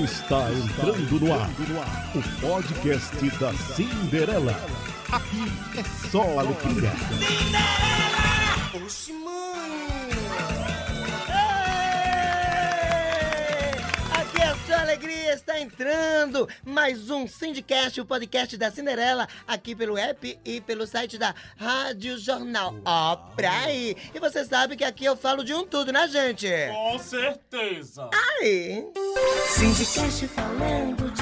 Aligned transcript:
Está 0.00 0.50
entrando 0.50 1.20
no 1.20 1.32
ar 1.32 1.50
o 2.14 2.40
podcast 2.40 3.30
da 3.38 3.52
Cinderela. 3.52 4.54
Aqui 5.12 5.44
é 5.78 6.08
só 6.10 6.38
alegria. 6.40 6.92
Oxi, 8.74 9.12
alegria, 14.92 15.32
está 15.32 15.58
entrando 15.58 16.46
mais 16.62 17.08
um 17.08 17.26
Sindicast, 17.26 17.98
o 17.98 18.04
podcast 18.04 18.58
da 18.58 18.70
Cinderela, 18.70 19.26
aqui 19.48 19.74
pelo 19.74 19.96
app 19.96 20.38
e 20.44 20.60
pelo 20.60 20.86
site 20.86 21.16
da 21.16 21.34
Rádio 21.56 22.18
Jornal. 22.18 22.74
Ó, 22.84 23.16
pra 23.34 23.62
aí! 23.62 23.96
E 24.14 24.20
você 24.20 24.44
sabe 24.44 24.76
que 24.76 24.84
aqui 24.84 25.06
eu 25.06 25.16
falo 25.16 25.44
de 25.44 25.54
um 25.54 25.66
tudo, 25.66 25.92
né, 25.92 26.06
gente? 26.08 26.46
Com 26.70 26.98
certeza. 26.98 28.10
Aí! 28.12 28.84
Sindicast 29.48 30.28
falando 30.28 31.10
de 31.10 31.21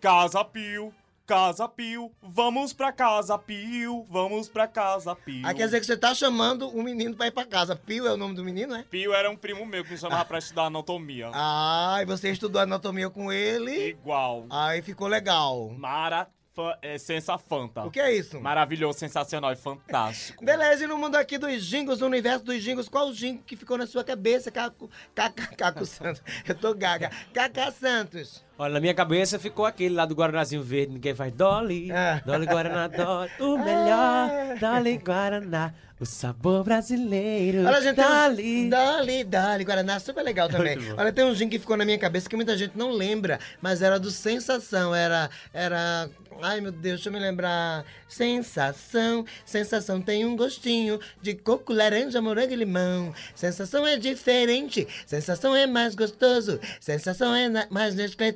Casa 0.00 0.44
Pio, 0.44 0.94
Casa 1.26 1.68
Pio, 1.68 2.10
vamos 2.20 2.72
pra 2.72 2.92
Casa 2.92 3.38
Pio, 3.38 4.04
vamos 4.10 4.48
pra 4.48 4.66
Casa 4.66 5.14
Pio. 5.14 5.46
Ah, 5.46 5.54
quer 5.54 5.66
dizer 5.66 5.78
que 5.80 5.86
você 5.86 5.96
tá 5.96 6.14
chamando 6.14 6.68
o 6.68 6.82
menino 6.82 7.14
pra 7.14 7.28
ir 7.28 7.30
pra 7.30 7.44
casa. 7.46 7.76
Pio 7.76 8.06
é 8.06 8.12
o 8.12 8.16
nome 8.16 8.34
do 8.34 8.44
menino, 8.44 8.74
é? 8.74 8.82
Pio 8.82 9.14
era 9.14 9.30
um 9.30 9.36
primo 9.36 9.64
meu 9.64 9.84
que 9.84 9.92
me 9.92 9.98
chamava 9.98 10.24
pra 10.24 10.38
estudar 10.38 10.64
anatomia. 10.64 11.30
Ah, 11.44 11.98
e 12.00 12.04
você 12.04 12.30
estudou 12.30 12.60
anatomia 12.60 13.08
com 13.10 13.32
ele? 13.32 13.88
Igual. 13.90 14.46
Aí 14.50 14.82
ficou 14.82 15.06
legal. 15.08 15.70
Mara, 15.70 16.28
fa- 16.54 16.78
é, 16.82 16.98
sensa 16.98 17.36
fanta. 17.38 17.82
O 17.84 17.90
que 17.90 18.00
é 18.00 18.12
isso? 18.14 18.40
Maravilhoso, 18.40 18.98
sensacional 18.98 19.52
e 19.52 19.56
fantástico. 19.56 20.44
Beleza, 20.44 20.84
e 20.84 20.86
no 20.86 20.96
mundo 20.98 21.16
aqui 21.16 21.38
dos 21.38 21.64
jingles, 21.64 22.00
no 22.00 22.06
universo 22.06 22.44
dos 22.44 22.62
jingles, 22.62 22.88
qual 22.88 23.08
o 23.08 23.12
jingle 23.14 23.42
que 23.46 23.56
ficou 23.56 23.76
na 23.78 23.86
sua 23.86 24.04
cabeça, 24.04 24.50
Caco, 24.50 24.90
Caco, 25.14 25.56
Caco 25.56 25.86
Santos? 25.86 26.22
Eu 26.46 26.54
tô 26.54 26.74
gaga. 26.74 27.10
Cacá 27.32 27.70
Santos. 27.70 28.44
Olha, 28.58 28.74
na 28.74 28.80
minha 28.80 28.94
cabeça 28.94 29.38
ficou 29.38 29.64
aquele 29.66 29.94
lá 29.94 30.04
do 30.06 30.14
Guaranazinho 30.14 30.62
Verde, 30.62 30.92
ninguém 30.92 31.14
faz 31.14 31.32
Dolly. 31.32 31.90
Ah. 31.90 32.20
Dolly 32.24 32.46
Guaraná, 32.46 32.86
Dolly. 32.86 33.30
O 33.40 33.58
melhor, 33.58 34.30
Dolly 34.60 34.98
Guaraná. 34.98 35.74
O 35.98 36.06
sabor 36.06 36.64
brasileiro. 36.64 37.64
Olha, 37.64 37.80
gente, 37.80 37.94
tem 37.96 38.04
um- 38.04 38.08
Dolly. 38.08 38.68
Dali, 38.68 39.24
Dali, 39.24 39.64
Guaraná, 39.64 40.00
super 40.00 40.22
legal 40.22 40.48
também. 40.48 40.76
Olha, 40.96 41.12
tem 41.12 41.24
um 41.24 41.32
jingle 41.32 41.50
que 41.50 41.58
ficou 41.60 41.76
na 41.76 41.84
minha 41.84 41.98
cabeça 41.98 42.28
que 42.28 42.34
muita 42.36 42.56
gente 42.56 42.76
não 42.76 42.90
lembra, 42.90 43.38
mas 43.60 43.82
era 43.82 44.00
do 44.00 44.10
Sensação, 44.10 44.92
era, 44.94 45.30
era, 45.52 46.10
ai 46.40 46.60
meu 46.60 46.72
Deus, 46.72 47.00
deixa 47.00 47.08
eu 47.08 47.12
me 47.12 47.18
lembrar. 47.18 47.84
Sensação, 48.08 49.24
sensação 49.44 50.00
tem 50.00 50.24
um 50.24 50.36
gostinho 50.36 51.00
de 51.20 51.34
coco, 51.34 51.72
laranja, 51.72 52.20
morango 52.20 52.52
e 52.52 52.56
limão. 52.56 53.14
Sensação 53.34 53.86
é 53.86 53.96
diferente, 53.96 54.86
sensação 55.06 55.54
é 55.56 55.66
mais 55.66 55.94
gostoso, 55.94 56.60
sensação 56.80 57.34
é 57.34 57.66
mais 57.70 57.94
Nestlé. 57.94 58.34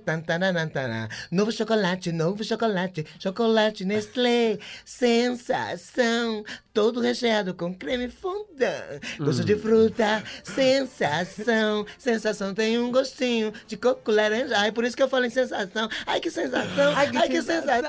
Novo 1.30 1.52
chocolate, 1.52 2.12
novo 2.12 2.42
chocolate, 2.42 3.06
chocolate 3.18 3.84
Nestlé. 3.84 4.58
Sensação, 4.84 6.44
todo 6.72 7.00
recheado 7.00 7.54
com 7.54 7.74
creme 7.74 8.08
fondant. 8.08 9.00
Gosto 9.18 9.44
de 9.44 9.56
fruta, 9.56 10.22
sensação. 10.42 11.86
Sensação 11.98 12.54
tem 12.54 12.78
um 12.78 12.90
gostinho 12.90 13.52
de 13.66 13.76
coco 13.76 14.10
laranja. 14.10 14.56
Ai, 14.58 14.72
por 14.72 14.84
isso 14.84 14.96
que 14.96 15.02
eu 15.02 15.08
falei 15.08 15.30
sensação. 15.30 15.88
Ai, 16.06 16.20
que 16.20 16.30
sensação. 16.30 16.94
Ai, 16.96 17.10
que, 17.10 17.42
sensação. 17.42 17.85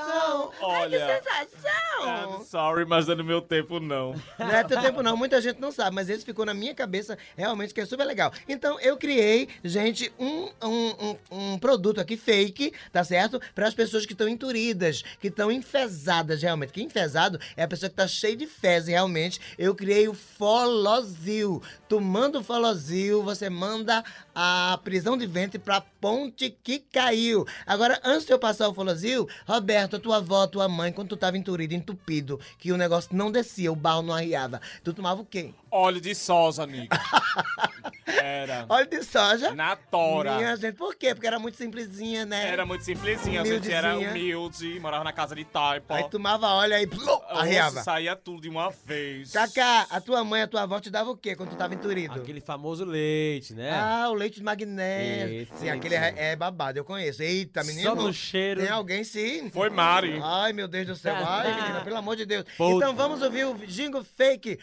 Olha, 0.60 1.06
Ai, 1.06 1.20
que 1.20 1.24
sensação. 1.24 2.38
I'm 2.38 2.44
sorry, 2.44 2.84
mas 2.84 3.08
é 3.08 3.14
no 3.14 3.24
meu 3.24 3.40
tempo 3.40 3.80
não. 3.80 4.14
Não 4.38 4.50
é 4.50 4.64
teu 4.64 4.80
tempo 4.80 5.02
não, 5.02 5.16
muita 5.16 5.40
gente 5.40 5.60
não 5.60 5.72
sabe, 5.72 5.94
mas 5.94 6.08
esse 6.08 6.24
ficou 6.24 6.44
na 6.44 6.54
minha 6.54 6.74
cabeça 6.74 7.18
realmente 7.36 7.74
que 7.74 7.80
é 7.80 7.86
super 7.86 8.04
legal. 8.04 8.32
Então 8.48 8.78
eu 8.80 8.96
criei, 8.96 9.48
gente, 9.64 10.12
um, 10.18 10.48
um, 10.62 10.68
um, 10.70 11.16
um 11.30 11.58
produto 11.58 12.00
aqui 12.00 12.16
fake, 12.16 12.72
tá 12.92 13.02
certo? 13.04 13.40
Para 13.54 13.66
as 13.68 13.74
pessoas 13.74 14.06
que 14.06 14.12
estão 14.12 14.28
enturidas, 14.28 15.02
que 15.20 15.28
estão 15.28 15.50
enfesadas 15.50 16.42
realmente. 16.42 16.72
Que 16.72 16.82
enfesado 16.82 17.40
é 17.56 17.62
a 17.62 17.68
pessoa 17.68 17.88
que 17.90 17.96
tá 17.96 18.06
cheia 18.06 18.36
de 18.36 18.46
fezes 18.46 18.88
realmente. 18.88 19.40
Eu 19.58 19.74
criei 19.74 20.08
o 20.08 20.14
Folozil. 20.14 21.62
Tu 21.88 22.00
manda 22.00 22.38
o 22.38 22.44
Folozil, 22.44 23.22
você 23.22 23.48
manda 23.48 24.04
a 24.34 24.78
prisão 24.84 25.16
de 25.16 25.26
ventre 25.26 25.58
pra 25.58 25.80
ponte 25.80 26.50
que 26.62 26.78
caiu. 26.78 27.46
Agora, 27.66 28.00
antes 28.04 28.26
de 28.26 28.32
eu 28.32 28.38
passar 28.38 28.68
o 28.68 28.74
Folozil, 28.74 29.28
Roberto, 29.46 29.87
a 29.96 30.00
tua 30.00 30.16
avó, 30.16 30.46
tua 30.46 30.68
mãe, 30.68 30.92
quando 30.92 31.08
tu 31.08 31.16
tava 31.16 31.36
enturido, 31.38 31.74
entupido, 31.74 32.40
que 32.58 32.72
o 32.72 32.76
negócio 32.76 33.14
não 33.14 33.30
descia, 33.30 33.72
o 33.72 33.76
barro 33.76 34.02
não 34.02 34.14
arriava, 34.14 34.60
tu 34.82 34.92
tomava 34.92 35.22
o 35.22 35.24
quê? 35.24 35.52
Óleo 35.70 36.00
de 36.00 36.14
soja, 36.14 36.64
amigo. 36.64 36.88
Era. 38.06 38.66
Óleo 38.68 38.86
de 38.86 39.02
soja. 39.02 39.54
Na 39.54 39.76
tora. 39.76 40.36
Minha 40.36 40.56
gente, 40.56 40.74
por 40.76 40.94
quê? 40.94 41.14
Porque 41.14 41.26
era 41.26 41.38
muito 41.38 41.56
simplesinha, 41.56 42.24
né? 42.24 42.48
Era 42.48 42.64
muito 42.64 42.84
simplesinha, 42.84 43.42
a 43.42 43.44
gente 43.44 43.70
era 43.70 43.96
humilde, 43.96 44.80
morava 44.80 45.04
na 45.04 45.12
casa 45.12 45.34
de 45.34 45.44
taipa. 45.44 45.94
Aí 45.96 46.08
tomava 46.08 46.48
óleo 46.48 46.74
aí, 46.74 46.86
plum, 46.86 47.06
Oxe, 47.06 47.24
arriava. 47.32 47.82
saía 47.82 48.16
tudo 48.16 48.42
de 48.42 48.48
uma 48.48 48.70
vez. 48.84 49.32
Cacá, 49.32 49.86
a 49.90 50.00
tua 50.00 50.24
mãe, 50.24 50.42
a 50.42 50.46
tua 50.48 50.62
avó 50.62 50.80
te 50.80 50.90
dava 50.90 51.10
o 51.10 51.16
quê 51.16 51.36
quando 51.36 51.50
tu 51.50 51.56
tava 51.56 51.74
enturido? 51.74 52.14
Aquele 52.20 52.40
famoso 52.40 52.84
leite, 52.84 53.54
né? 53.54 53.70
Ah, 53.72 54.08
o 54.10 54.14
leite 54.14 54.36
de 54.36 54.42
magnésio. 54.42 55.42
Esse, 55.42 55.58
Sim, 55.58 55.68
aquele 55.68 55.94
é, 55.94 56.14
é 56.16 56.36
babado, 56.36 56.78
eu 56.78 56.84
conheço. 56.84 57.22
Eita, 57.22 57.62
menino. 57.62 57.90
Só 57.90 57.94
no 57.94 58.12
cheiro. 58.12 58.60
Tem 58.60 58.70
alguém 58.70 59.04
sim. 59.04 59.50
Foi 59.50 59.70
Mari. 59.70 60.18
Ai, 60.22 60.52
meu 60.52 60.66
Deus 60.66 60.86
do 60.86 60.96
céu. 60.96 61.14
Ai, 61.14 61.54
menina, 61.54 61.80
pelo 61.82 61.96
amor 61.96 62.16
de 62.16 62.24
Deus. 62.24 62.44
Puta. 62.56 62.76
Então 62.76 62.94
vamos 62.94 63.22
ouvir 63.22 63.44
o 63.46 63.54
jingle 63.66 64.04
fake 64.04 64.58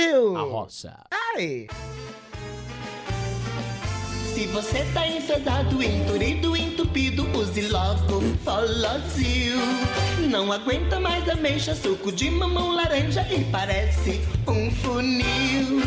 Folozil. 0.00 0.36
A 0.36 0.42
roça. 0.42 0.98
Ai. 1.34 1.66
Se 4.34 4.46
você 4.46 4.86
tá 4.94 5.06
enfesado, 5.06 5.82
enturido, 5.82 6.56
entupido, 6.56 7.26
use 7.38 7.68
logo 7.68 8.22
Folozil. 8.42 9.58
Não 10.30 10.50
aguenta 10.52 10.98
mais 10.98 11.28
ameixa, 11.28 11.74
suco 11.74 12.10
de 12.10 12.30
mamão 12.30 12.74
laranja 12.74 13.26
e 13.30 13.44
parece 13.44 14.20
um 14.48 14.70
funil. 14.70 15.82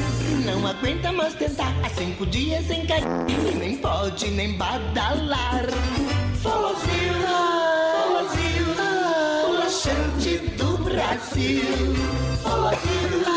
Não 0.46 0.68
aguenta 0.68 1.12
mais 1.12 1.34
tentar 1.34 1.74
há 1.84 1.90
cinco 1.90 2.26
dias 2.26 2.68
sem 2.68 2.86
carinho, 2.86 3.50
e 3.52 3.56
nem 3.56 3.78
pode 3.78 4.30
nem 4.30 4.54
badalar. 4.54 5.66
Folozil, 6.42 7.14
Folozil, 8.04 8.68
o 9.48 9.54
laxante 9.54 10.38
do 10.58 10.78
Brasil. 10.84 11.64
Folozil, 12.44 13.33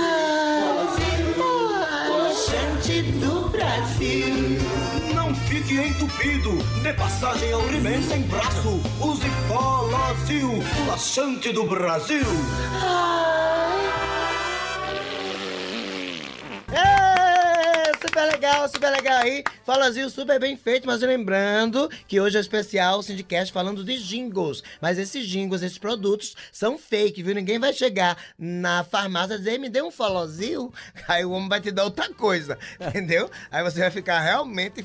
Brasil. 3.97 4.59
Não 5.15 5.35
fique 5.35 5.75
entupido, 5.75 6.59
dê 6.83 6.93
passagem 6.93 7.53
ao 7.53 7.63
He-Man 7.63 8.03
sem 8.03 8.23
braço. 8.23 8.81
Use 9.01 9.27
Folozil, 9.49 10.51
o 10.51 10.87
laxante 10.89 11.53
do 11.53 11.65
Brasil. 11.65 12.27
Ê, 12.83 13.36
super 18.17 18.33
legal, 18.33 18.69
super 18.69 18.91
legal 18.91 19.19
aí. 19.19 19.45
Falazinho 19.63 20.09
super 20.09 20.41
bem 20.41 20.57
feito, 20.57 20.87
mas 20.87 21.03
lembrando 21.03 21.91
que 22.09 22.19
hoje 22.19 22.39
é 22.39 22.41
especial 22.41 22.99
o 22.99 23.03
Sindicast 23.03 23.53
falando 23.53 23.85
de 23.85 23.99
jingles. 23.99 24.63
Mas 24.81 24.97
esses 24.99 25.27
jingles, 25.27 25.61
esses 25.61 25.77
produtos 25.77 26.35
são 26.51 26.79
fake, 26.79 27.23
viu? 27.23 27.35
Ninguém 27.35 27.59
vai 27.59 27.75
chegar 27.75 28.17
na 28.39 28.83
farmácia 28.85 29.35
e 29.35 29.39
dizer, 29.39 29.59
me 29.59 29.69
dê 29.69 29.83
um 29.83 29.91
folozinho. 29.91 30.73
Aí 31.07 31.27
o 31.27 31.33
homem 31.33 31.47
vai 31.47 31.61
te 31.61 31.71
dar 31.71 31.85
outra 31.85 32.09
coisa, 32.09 32.59
entendeu? 32.81 33.31
Aí 33.51 33.63
você 33.63 33.81
vai 33.81 33.91
ficar 33.91 34.21
realmente. 34.21 34.83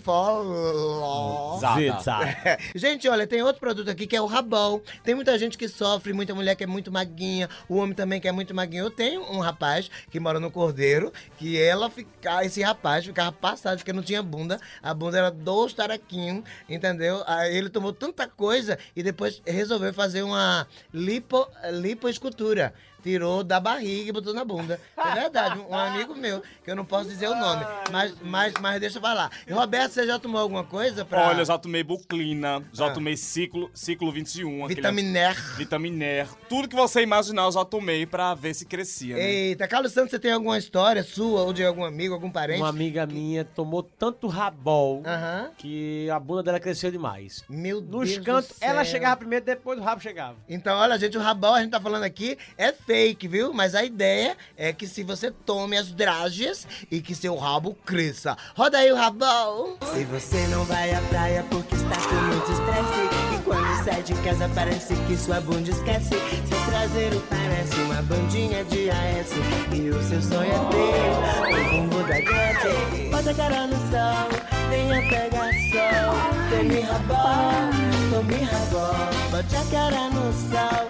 Zizá. 1.78 2.20
Gente, 2.76 3.08
olha, 3.08 3.26
tem 3.26 3.42
outro 3.42 3.62
produto 3.62 3.90
aqui 3.90 4.08
que 4.08 4.16
é 4.16 4.22
o 4.22 4.26
rabão. 4.26 4.82
Tem 5.06 5.16
muita 5.16 5.40
gente 5.40 5.58
que 5.58 5.70
sofre, 5.70 6.12
muita 6.12 6.36
mulher 6.36 6.56
que 6.56 6.66
é 6.66 6.68
muito 6.68 6.92
maguinha, 6.92 7.50
o 7.70 7.78
homem 7.78 7.96
também 7.96 8.20
que 8.20 8.28
é 8.28 8.32
muito 8.32 8.54
maguinho. 8.54 8.86
Eu 8.86 8.92
tenho 8.92 9.22
um 9.32 9.40
rapaz 9.40 9.90
que 10.10 10.20
mora 10.20 10.40
no 10.40 10.52
Cordeiro, 10.52 11.14
que 11.38 11.62
ela 11.62 11.90
fica, 11.90 12.44
esse 12.44 12.62
rapaz 12.62 13.06
ficava 13.22 13.32
passado 13.32 13.78
porque 13.78 13.94
não 13.94 14.02
tinha 14.02 14.24
bunda. 14.24 14.60
A 14.82 14.94
bunda 14.94 15.18
era 15.18 15.30
dois 15.30 15.74
taraquinhos, 15.74 16.44
entendeu? 16.68 17.24
Aí 17.28 17.56
ele 17.56 17.70
tomou 17.70 17.94
tanta 17.94 18.28
coisa 18.28 18.78
e 18.96 19.04
depois 19.04 19.42
resolveu 19.46 19.94
fazer 19.94 20.24
uma 20.24 20.68
lipo, 20.94 21.48
lipoescultura. 21.72 22.74
Tirou 23.04 23.44
da 23.44 23.60
barriga 23.60 24.10
e 24.10 24.12
botou 24.12 24.34
na 24.34 24.46
bunda. 24.46 24.80
É 24.98 25.12
verdade, 25.14 25.60
um 25.68 25.74
amigo 25.76 26.16
meu, 26.16 26.42
que 26.64 26.70
eu 26.70 26.76
não 26.76 26.86
posso 26.86 27.10
dizer 27.10 27.28
o 27.28 27.36
nome, 27.36 27.66
mas, 27.92 28.14
mas, 28.22 28.54
mas 28.62 28.80
deixa 28.80 28.98
eu 28.98 29.02
falar. 29.02 29.32
E 29.48 29.52
Roberto, 29.52 29.92
você 29.94 30.06
já 30.06 30.20
tomou 30.20 30.40
alguma 30.40 30.64
coisa 30.64 31.04
pra... 31.04 31.30
Olha, 31.30 31.44
já 31.44 31.58
tomei 31.58 31.84
Buclina, 31.84 32.64
já 32.72 32.88
Ah. 32.88 32.92
tomei 32.92 33.18
ciclo, 33.18 33.72
ciclo 33.74 34.12
21. 34.12 34.66
aquele- 34.66 34.76
Vitaminer. 34.82 35.56
Vitaminer. 35.58 36.28
Tudo 36.48 36.68
que 36.68 36.76
você 36.76 37.02
imaginar 37.02 37.44
eu 37.46 37.52
já 37.52 37.66
tomei 37.66 38.06
pra 38.06 38.34
ver 38.36 38.54
se 38.54 38.66
crescia, 38.66 39.16
né? 39.16 39.24
Eita, 39.24 39.68
Carlos 39.68 39.92
Santos, 39.94 40.12
você 40.12 40.20
tem 40.20 40.32
alguma 40.32 40.58
história 40.58 41.04
sua 41.04 41.42
ou 41.44 41.54
de 41.54 41.64
algum 41.66 41.84
amigo, 41.84 42.14
algum 42.14 42.30
parente? 42.30 42.60
Uma 42.62 42.70
amiga 42.70 43.06
minha 43.06 43.44
tomou 43.44 43.82
tanto 43.84 44.28
rabol 44.28 45.02
Aham. 45.06 45.52
que 45.58 46.10
a 46.10 46.20
bunda 46.20 46.44
dela 46.44 46.60
cresceu 46.60 46.92
demais. 46.92 47.44
Meu 47.50 47.82
Nos 47.82 48.10
Deus 48.10 48.18
do 48.20 48.24
cantos, 48.24 48.58
ela 48.62 48.84
chegava 48.84 49.16
primeiro, 49.18 49.46
depois 49.46 49.80
o 49.80 49.82
rabo 49.82 50.02
chegava. 50.02 50.36
Então, 50.48 50.78
olha, 50.78 50.98
gente, 51.00 51.18
o 51.18 51.22
rabão, 51.22 51.56
a 51.56 51.62
gente 51.62 51.72
tá 51.72 51.80
falando 51.80 52.04
aqui, 52.04 52.38
é 52.58 52.72
fake, 52.92 53.26
viu? 53.26 53.54
Mas 53.54 53.74
a 53.74 53.86
ideia 53.86 54.36
é 54.58 54.74
que 54.74 54.86
se 54.86 55.02
você 55.02 55.32
tome 55.32 55.78
as 55.78 55.94
drágeas 55.94 56.68
e 56.92 57.00
que 57.00 57.16
seu 57.16 57.38
rabo 57.38 57.74
cresça. 57.86 58.38
Roda 58.54 58.80
aí 58.80 58.92
o 58.92 58.96
rabão. 58.96 59.78
Se 59.94 60.04
você 60.04 60.46
não 60.48 60.66
vai 60.66 60.94
à 60.94 61.00
praia 61.04 61.46
porque 61.50 61.74
está 61.74 61.96
com 61.96 62.16
muito 62.16 62.52
estresse 62.52 63.36
E 63.36 63.44
quando 63.44 63.84
sai 63.86 64.04
de 64.04 64.14
casa 64.16 64.50
parece 64.54 64.94
que 65.08 65.16
sua 65.16 65.40
bunda 65.40 65.70
esquece 65.70 66.10
Seu 66.10 66.66
traseiro 66.70 67.24
parece 67.30 67.76
uma 67.82 68.02
bandinha 68.02 68.64
de 68.66 68.90
AS 68.90 69.32
E 69.74 69.90
o 69.90 70.04
seu 70.04 70.22
sonho 70.22 70.52
é 70.52 70.60
ter 70.70 71.60
o 71.60 71.70
bumbo 71.72 72.04
da 72.04 72.20
Gretchen 72.20 73.10
Bota 73.10 73.32
a 73.32 73.34
cara 73.34 73.68
no 73.68 73.76
sol, 73.76 74.30
venha 74.70 75.02
pegar 75.10 75.52
sol 75.72 76.12
Tome 76.50 76.82
rabão, 76.82 77.70
tome 78.12 78.44
rabão 78.44 79.32
Bote 79.32 79.56
a 79.56 79.66
cara 79.72 80.10
no 80.10 80.34
sol 80.34 80.81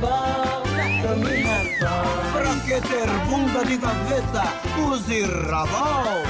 Rabão 0.00 0.62
Pra 2.32 2.60
que 2.60 2.80
ter 2.88 3.06
bunda 3.28 3.64
de 3.64 3.76
gaveta? 3.76 4.42
Use 4.90 5.22
rabão. 5.22 6.22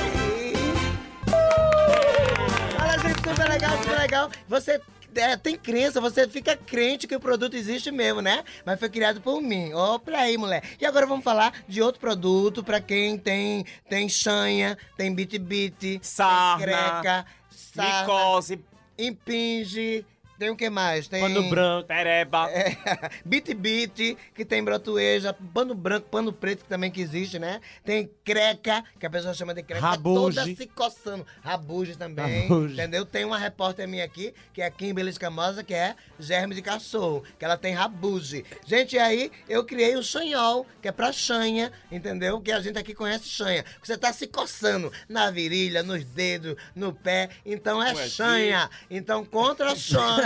Olha, 2.81 2.99
gente, 2.99 3.29
super 3.29 3.49
legal, 3.49 3.79
super 3.79 3.99
legal. 3.99 4.31
Você 4.49 4.81
é, 5.15 5.37
tem 5.37 5.57
crença, 5.57 6.01
você 6.01 6.29
fica 6.29 6.57
crente 6.57 7.07
que 7.07 7.17
o 7.17 7.21
produto 7.21 7.57
existe 7.57 7.91
mesmo, 7.91 8.21
né? 8.21 8.45
Mas 8.67 8.79
foi 8.79 8.89
criado 8.89 9.21
por 9.21 9.41
mim. 9.41 9.73
Ó, 9.73 9.99
pra 9.99 10.21
aí, 10.21 10.37
mulher. 10.37 10.63
E 10.81 10.85
agora 10.85 11.07
vamos 11.07 11.25
falar 11.25 11.53
de 11.69 11.81
outro 11.81 12.01
produto 12.01 12.63
pra 12.63 12.81
quem 12.81 13.17
tem, 13.17 13.65
tem 13.89 14.09
chanha, 14.09 14.77
tem 14.97 15.15
bit-bit, 15.15 16.01
Sarna, 16.03 16.59
tem 16.59 16.75
creca, 16.75 17.27
sarna, 17.51 18.01
Micose, 18.01 18.65
impinge, 18.99 20.05
tem 20.39 20.51
o 20.51 20.57
que 20.57 20.69
mais? 20.71 21.09
Tem... 21.09 21.21
Pano 21.21 21.49
branco. 21.49 21.89
pereba. 21.89 22.51
É, 22.51 22.77
Bit 23.25 23.55
Bit, 23.55 24.17
que 24.35 24.45
tem 24.45 24.63
brotueja, 24.63 25.33
pano 25.53 25.75
branco, 25.75 26.09
pano 26.09 26.33
preto, 26.33 26.65
que 26.65 26.69
também 26.69 26.91
que 26.91 27.01
existe, 27.01 27.39
né? 27.39 27.61
Tem 27.85 28.11
creca, 28.25 28.85
que 28.99 29.07
a 29.07 29.11
pessoa 29.11 29.35
chama 29.35 29.55
de 29.55 29.63
creca, 29.63 29.81
Rabuge. 29.81 30.37
toda 30.37 30.45
se 30.57 30.67
coçando. 30.67 31.27
Rabuge 31.43 31.97
também, 31.97 32.43
Rabuge. 32.49 32.75
entendeu? 32.75 33.05
Tem 33.05 33.25
uma 33.25 33.39
repórter 33.39 33.87
minha 33.87 34.05
aqui, 34.05 34.35
que 34.53 34.63
é 34.63 34.67
a 34.67 34.71
Kimberly 34.71 35.11
Escamosa, 35.11 35.63
que 35.63 35.75
é 35.75 35.95
germe 36.19 36.55
de 36.55 36.63
cachorro, 36.63 37.23
que 37.39 37.45
ela 37.45 37.57
tem 37.57 37.75
rabuge. 37.75 38.45
Gente, 38.67 38.99
aí 38.99 39.31
eu 39.49 39.65
criei 39.65 39.97
o 39.97 40.03
chanhol, 40.03 40.67
que 40.81 40.89
é 40.89 40.93
pra 40.93 41.13
chanha, 41.13 41.73
entendeu? 41.91 42.41
Que 42.41 42.53
a 42.53 42.61
gente 42.61 42.79
aqui 42.79 42.95
conhece 42.95 43.29
chanha. 43.29 43.65
Você 43.83 43.97
tá 43.97 44.13
se 44.13 44.27
coçando 44.27 44.93
na 45.09 45.31
virilha, 45.31 45.83
nos 45.83 46.05
dedos, 46.05 46.57
no 46.75 46.93
pé, 46.93 47.31
então 47.45 47.83
é 47.83 47.93
Ué, 47.95 48.09
chanha. 48.09 48.71
Então, 48.91 49.25
contra 49.25 49.73
a 49.73 49.77
chanha, 49.77 50.24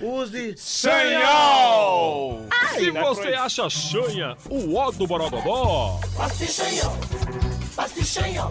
use 0.00 0.54
Chanhol! 0.56 2.46
Se 2.76 2.90
Não 2.90 3.00
é 3.00 3.04
você 3.04 3.28
acha 3.28 3.68
chanha, 3.70 4.36
o 4.50 4.74
ó 4.74 4.90
do 4.90 5.06
Borogodó. 5.06 5.98
Passe 6.16 6.46
chanhão, 6.46 6.92
passe 7.74 8.04
chanhão, 8.04 8.50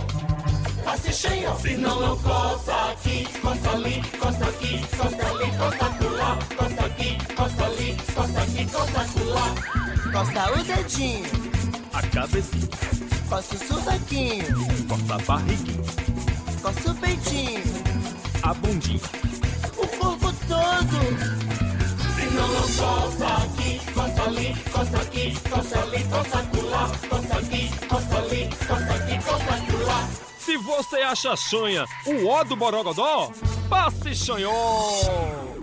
passe 0.83 1.13
chanhão. 1.13 1.59
Se 1.59 1.75
não, 1.77 1.99
não 1.99 2.17
coça 2.17 2.73
aqui, 2.91 3.27
coça 3.41 3.69
ali, 3.71 4.01
coça 4.19 4.45
aqui, 4.45 4.81
coça 4.97 5.27
ali, 5.27 5.51
coça 5.57 5.85
acolá, 5.85 6.39
coça 6.57 6.85
aqui, 6.85 7.17
coça 7.35 7.65
ali, 7.65 7.97
coça 8.13 8.41
aqui, 8.41 8.65
coça 8.65 9.01
acolá. 9.01 9.55
Coça 10.11 10.51
o 10.53 10.63
dedinho, 10.63 11.25
A 11.93 12.01
cabecinha, 12.07 12.69
coça 13.29 13.55
o 13.55 13.67
sovaquinho, 13.67 14.67
corta 14.88 15.15
a 15.15 15.17
barriguinha, 15.19 15.83
coça 16.61 16.91
o 16.91 16.95
peitinho, 16.95 17.63
a 18.43 18.53
bundinha. 18.53 19.34
O 20.45 20.56
corpo 20.56 20.86
todo. 20.86 21.45
Se 22.15 22.25
não, 22.33 22.47
não 22.47 22.62
coça 22.62 23.27
aqui, 23.44 23.81
coça 23.94 24.24
ali, 24.24 24.56
coça 24.71 24.97
aqui, 24.97 25.39
coça 25.50 25.80
ali, 25.80 26.03
coça 26.03 26.39
acolá, 26.39 26.92
coça 27.09 27.38
aqui, 27.38 27.71
coça 27.88 28.18
ali, 28.18 28.50
coça 28.68 28.94
aqui, 28.94 29.24
coça 29.24 29.53
acolá. 29.56 30.09
Se 30.38 30.57
você 30.57 30.97
acha 30.97 31.36
chanha, 31.36 31.86
o 32.06 32.27
ó 32.27 32.44
do 32.44 32.56
Borogodó, 32.56 33.31
passe 33.69 34.15
chanhol. 34.15 35.56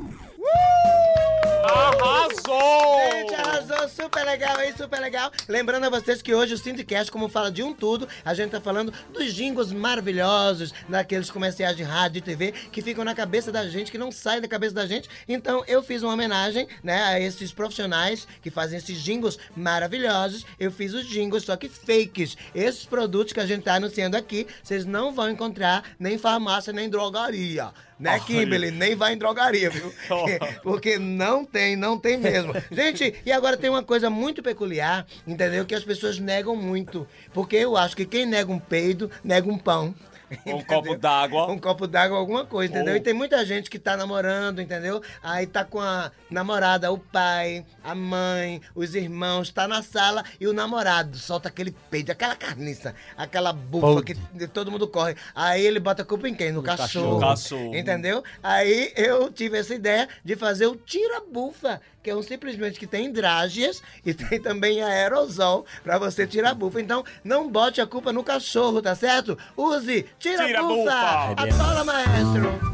Arrasou! 1.63 2.99
Gente, 3.13 3.35
arrasou, 3.35 3.89
super 3.89 4.25
legal 4.25 4.57
aí, 4.57 4.73
super 4.77 5.01
legal. 5.01 5.31
Lembrando 5.49 5.85
a 5.85 5.91
vocês 5.91 6.21
que 6.21 6.35
hoje 6.35 6.55
o 6.55 6.59
Sindicast, 6.59 7.11
como 7.11 7.29
fala 7.29 7.53
de 7.53 7.63
um 7.63 7.73
tudo, 7.73 8.09
a 8.25 8.35
gente 8.35 8.51
tá 8.51 8.61
falando 8.61 8.93
dos 9.13 9.33
jingles 9.33 9.71
maravilhosos, 9.71 10.75
daqueles 10.89 11.31
comerciais 11.31 11.77
de 11.77 11.85
rádio 11.85 12.19
e 12.19 12.23
TV 12.23 12.51
que 12.51 12.83
ficam 12.83 13.05
na 13.05 13.15
cabeça 13.15 13.53
da 13.53 13.69
gente, 13.69 13.93
que 13.93 13.99
não 13.99 14.11
saem 14.11 14.41
da 14.41 14.49
cabeça 14.49 14.75
da 14.75 14.87
gente. 14.87 15.09
Então 15.29 15.63
eu 15.69 15.85
fiz 15.85 16.03
uma 16.03 16.15
homenagem, 16.15 16.67
né, 16.83 17.01
a 17.05 17.21
esses 17.21 17.53
profissionais 17.53 18.27
que 18.43 18.51
fazem 18.51 18.79
esses 18.79 18.99
jingles 18.99 19.39
maravilhosos. 19.57 20.45
Eu 20.59 20.73
fiz 20.73 20.93
os 20.95 21.07
jingles, 21.07 21.45
só 21.45 21.57
que 21.57 21.69
fakes. 21.69 22.37
Esses 22.53 22.85
produtos 22.85 23.33
que 23.33 23.41
a 23.41 23.47
gente 23.47 23.63
tá 23.63 23.75
anunciando 23.75 24.17
aqui, 24.17 24.49
vocês 24.65 24.85
não 24.85 25.15
vão 25.15 25.31
encontrar 25.31 25.85
nem 25.97 26.15
em 26.15 26.19
farmácia, 26.19 26.73
nem 26.73 26.87
em 26.87 26.91
drogaria. 26.91 27.71
Né, 28.03 28.19
Kimberly? 28.19 28.73
Nem 28.73 28.97
vai 28.97 29.13
em 29.13 29.17
drogaria, 29.17 29.71
viu? 29.71 29.95
Porque 30.65 30.99
não 30.99 31.45
tem, 31.45 31.77
não 31.77 31.97
tem 31.97 32.19
mesmo. 32.19 32.53
Gente, 32.73 33.15
e 33.25 33.31
agora 33.31 33.57
tem 33.57 33.71
uma 33.71 33.85
coisa 33.85 34.11
muito 34.11 34.43
peculiar, 34.43 35.07
entendeu? 35.25 35.65
Que 35.65 35.75
as 35.77 35.85
pessoas 35.85 36.19
negam 36.19 36.57
muito. 36.57 37.07
Porque 37.33 37.55
eu 37.55 37.77
acho 37.77 37.97
que 37.97 38.05
quem 38.05 38.27
nega 38.27 38.51
um 38.51 38.59
peido, 38.59 39.09
nega 39.23 39.49
um 39.49 39.57
pão. 39.57 39.95
Um 40.47 40.63
copo 40.63 40.97
d'água. 40.97 41.51
Um 41.51 41.59
copo 41.59 41.87
d'água, 41.87 42.19
alguma 42.19 42.45
coisa, 42.45 42.73
entendeu? 42.73 42.93
Ou- 42.95 42.99
E 42.99 43.01
tem 43.03 43.13
muita 43.15 43.45
gente 43.45 43.69
que 43.71 43.79
tá 43.79 43.97
namorando, 43.97 44.61
entendeu? 44.61 45.03
Aí 45.23 45.47
tá 45.47 45.65
com 45.65 45.81
a 45.81 46.11
namorada, 46.31 46.91
o 46.93 46.99
pai, 46.99 47.65
a 47.83 47.95
mãe, 47.95 48.61
os 48.75 48.95
irmãos, 48.95 49.51
tá 49.51 49.67
na 49.69 49.83
sala 49.83 50.25
e 50.41 50.47
o 50.47 50.53
namorado 50.53 51.17
solta 51.19 51.49
aquele 51.49 51.73
peito, 51.91 52.11
aquela 52.13 52.37
carniça, 52.37 52.95
aquela 53.17 53.53
bufa 53.53 54.03
que 54.03 54.15
todo 54.49 54.71
mundo 54.71 54.87
corre. 54.89 55.15
Aí 55.35 55.65
ele 55.65 55.79
bota 55.81 56.03
a 56.03 56.05
culpa 56.05 56.29
em 56.29 56.35
quem? 56.35 56.53
No, 56.53 56.63
cachorro. 56.63 57.19
cachorro. 57.19 57.21
Cachorro. 57.21 57.77
Entendeu? 57.77 58.23
Aí 58.43 58.93
eu 58.97 59.31
tive 59.31 59.59
essa 59.59 59.75
ideia 59.75 60.09
de 60.25 60.37
fazer 60.37 60.67
o 60.67 60.77
tira-bufa, 60.77 61.81
que 62.03 62.11
é 62.11 62.17
um 62.17 62.23
simplesmente 62.23 62.79
que 62.79 62.87
tem 62.87 63.13
drágeas 63.13 63.83
e 64.05 64.13
tem 64.15 64.41
também 64.41 64.83
aerosol 64.83 65.65
pra 65.83 65.99
você 65.99 66.27
tirar 66.27 66.55
bufa. 66.55 66.81
Então, 66.81 67.05
não 67.23 67.51
bote 67.51 67.81
a 67.81 67.87
culpa 67.87 68.13
no 68.13 68.25
cachorro, 68.25 68.83
tá 68.83 68.95
certo? 68.95 69.39
Use 69.57 70.07
tira-bufa! 70.19 70.47
Tira-bufa. 70.47 71.33
Atola, 71.37 71.85
maestro! 71.85 72.73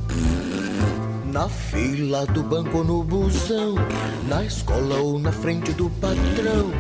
Na 1.26 1.48
fila 1.48 2.24
do 2.26 2.42
banco 2.42 2.78
ou 2.78 2.84
no 2.84 3.04
busão, 3.04 3.74
na 4.26 4.44
escola 4.44 4.98
ou 4.98 5.18
na 5.18 5.30
frente 5.30 5.72
do 5.72 5.90
patrão. 5.90 6.72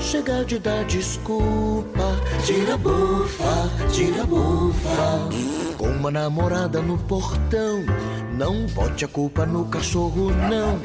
Chega 0.00 0.44
de 0.44 0.58
dar 0.58 0.84
desculpa, 0.84 2.20
tira 2.44 2.76
bufa, 2.76 3.70
tira 3.92 4.24
bufa. 4.26 5.28
Com 5.78 5.86
uma 5.86 6.10
namorada 6.10 6.82
no 6.82 6.98
portão, 6.98 7.84
não 8.36 8.66
bote 8.66 9.04
a 9.04 9.08
culpa 9.08 9.46
no 9.46 9.64
cachorro, 9.66 10.30
não. 10.30 10.78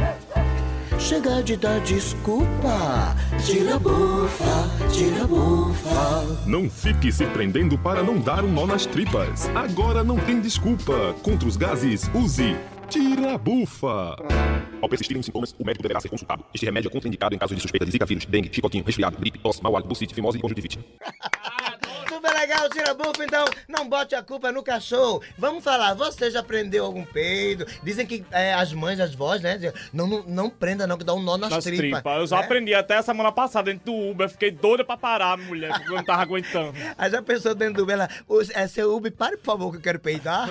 Chega 1.00 1.42
de 1.42 1.56
dar 1.56 1.80
desculpa, 1.80 3.16
tira 3.46 3.80
bufa, 3.80 4.90
tira 4.92 5.26
bufa. 5.26 6.46
Não 6.46 6.70
fique 6.70 7.10
se 7.12 7.26
prendendo 7.28 7.78
para 7.78 8.04
não 8.04 8.20
dar 8.20 8.44
um 8.44 8.52
nó 8.52 8.68
nas 8.68 8.86
tripas. 8.86 9.48
Agora 9.56 10.04
não 10.04 10.18
tem 10.18 10.42
desculpa. 10.42 11.16
Contra 11.24 11.48
os 11.48 11.56
gases, 11.56 12.12
use 12.14 12.54
Tira 12.90 13.38
Bufa. 13.38 14.16
Ao 14.82 14.90
persistirem 14.90 15.20
os 15.20 15.26
sintomas, 15.26 15.56
o 15.60 15.64
médico 15.64 15.84
deverá 15.84 16.02
ser 16.02 16.10
consultado. 16.10 16.44
Este 16.54 16.66
remédio 16.66 16.90
é 16.90 16.92
contraindicado 16.92 17.36
em 17.36 17.38
casos 17.38 17.56
de 17.56 17.62
suspeita 17.62 17.86
de 17.86 17.92
zika 17.92 18.06
vírus, 18.06 18.26
dengue, 18.26 18.50
chicotinho, 18.52 18.84
resfriado, 18.84 19.16
gripe, 19.18 19.38
tosse, 19.38 19.62
mau 19.62 19.76
hálito, 19.76 19.88
bucite, 19.88 20.14
fimose 20.14 20.40
e 20.40 20.42
conjuntivite. 20.42 20.80
Legal! 22.40 22.70
tira 22.70 22.94
bufa, 22.94 23.24
então 23.26 23.46
não 23.68 23.88
bote 23.90 24.16
a 24.16 24.22
culpa 24.24 24.52
no 24.52 24.64
cachorro. 24.64 25.22
Vamos 25.38 25.64
falar, 25.64 25.94
você 25.94 26.30
já 26.32 26.42
prendeu 26.44 26.86
algum 26.86 27.04
peido? 27.04 27.66
Dizem 27.84 28.06
que 28.06 28.24
é, 28.32 28.54
as 28.54 28.72
mães, 28.74 29.00
as 29.00 29.14
vós, 29.14 29.42
né? 29.42 29.56
dizem, 29.56 29.74
Não, 29.92 30.08
não, 30.08 30.24
não 30.24 30.50
prenda 30.50 30.86
não, 30.88 30.98
que 30.98 31.04
dá 31.04 31.14
um 31.14 31.22
nó 31.22 31.38
nas, 31.38 31.50
Nas 31.50 31.64
tripas. 31.64 31.80
tripas. 32.02 32.18
Eu 32.20 32.28
já 32.28 32.38
né? 32.38 32.44
aprendi 32.44 32.74
até 32.74 33.02
semana 33.02 33.32
passada 33.32 33.72
dentro 33.72 33.86
do 33.92 34.12
Uber. 34.12 34.30
Fiquei 34.30 34.52
doida 34.52 34.84
pra 34.84 34.96
parar, 34.98 35.38
mulher, 35.38 35.74
porque 35.74 35.92
eu 35.92 35.96
não 35.98 36.04
tava 36.04 36.22
aguentando. 36.22 36.74
Aí 36.98 37.10
já 37.12 37.22
pensou 37.22 37.54
dentro 37.56 37.76
do 37.76 37.84
Uber, 37.84 37.96
ela, 37.96 38.10
"Ô, 38.28 38.42
é 38.54 38.68
seu 38.68 38.96
Uber, 38.96 39.12
pare 39.12 39.38
por 39.38 39.46
favor 39.46 39.72
que 39.72 39.78
eu 39.78 39.82
quero 39.82 40.00
peidar. 40.00 40.50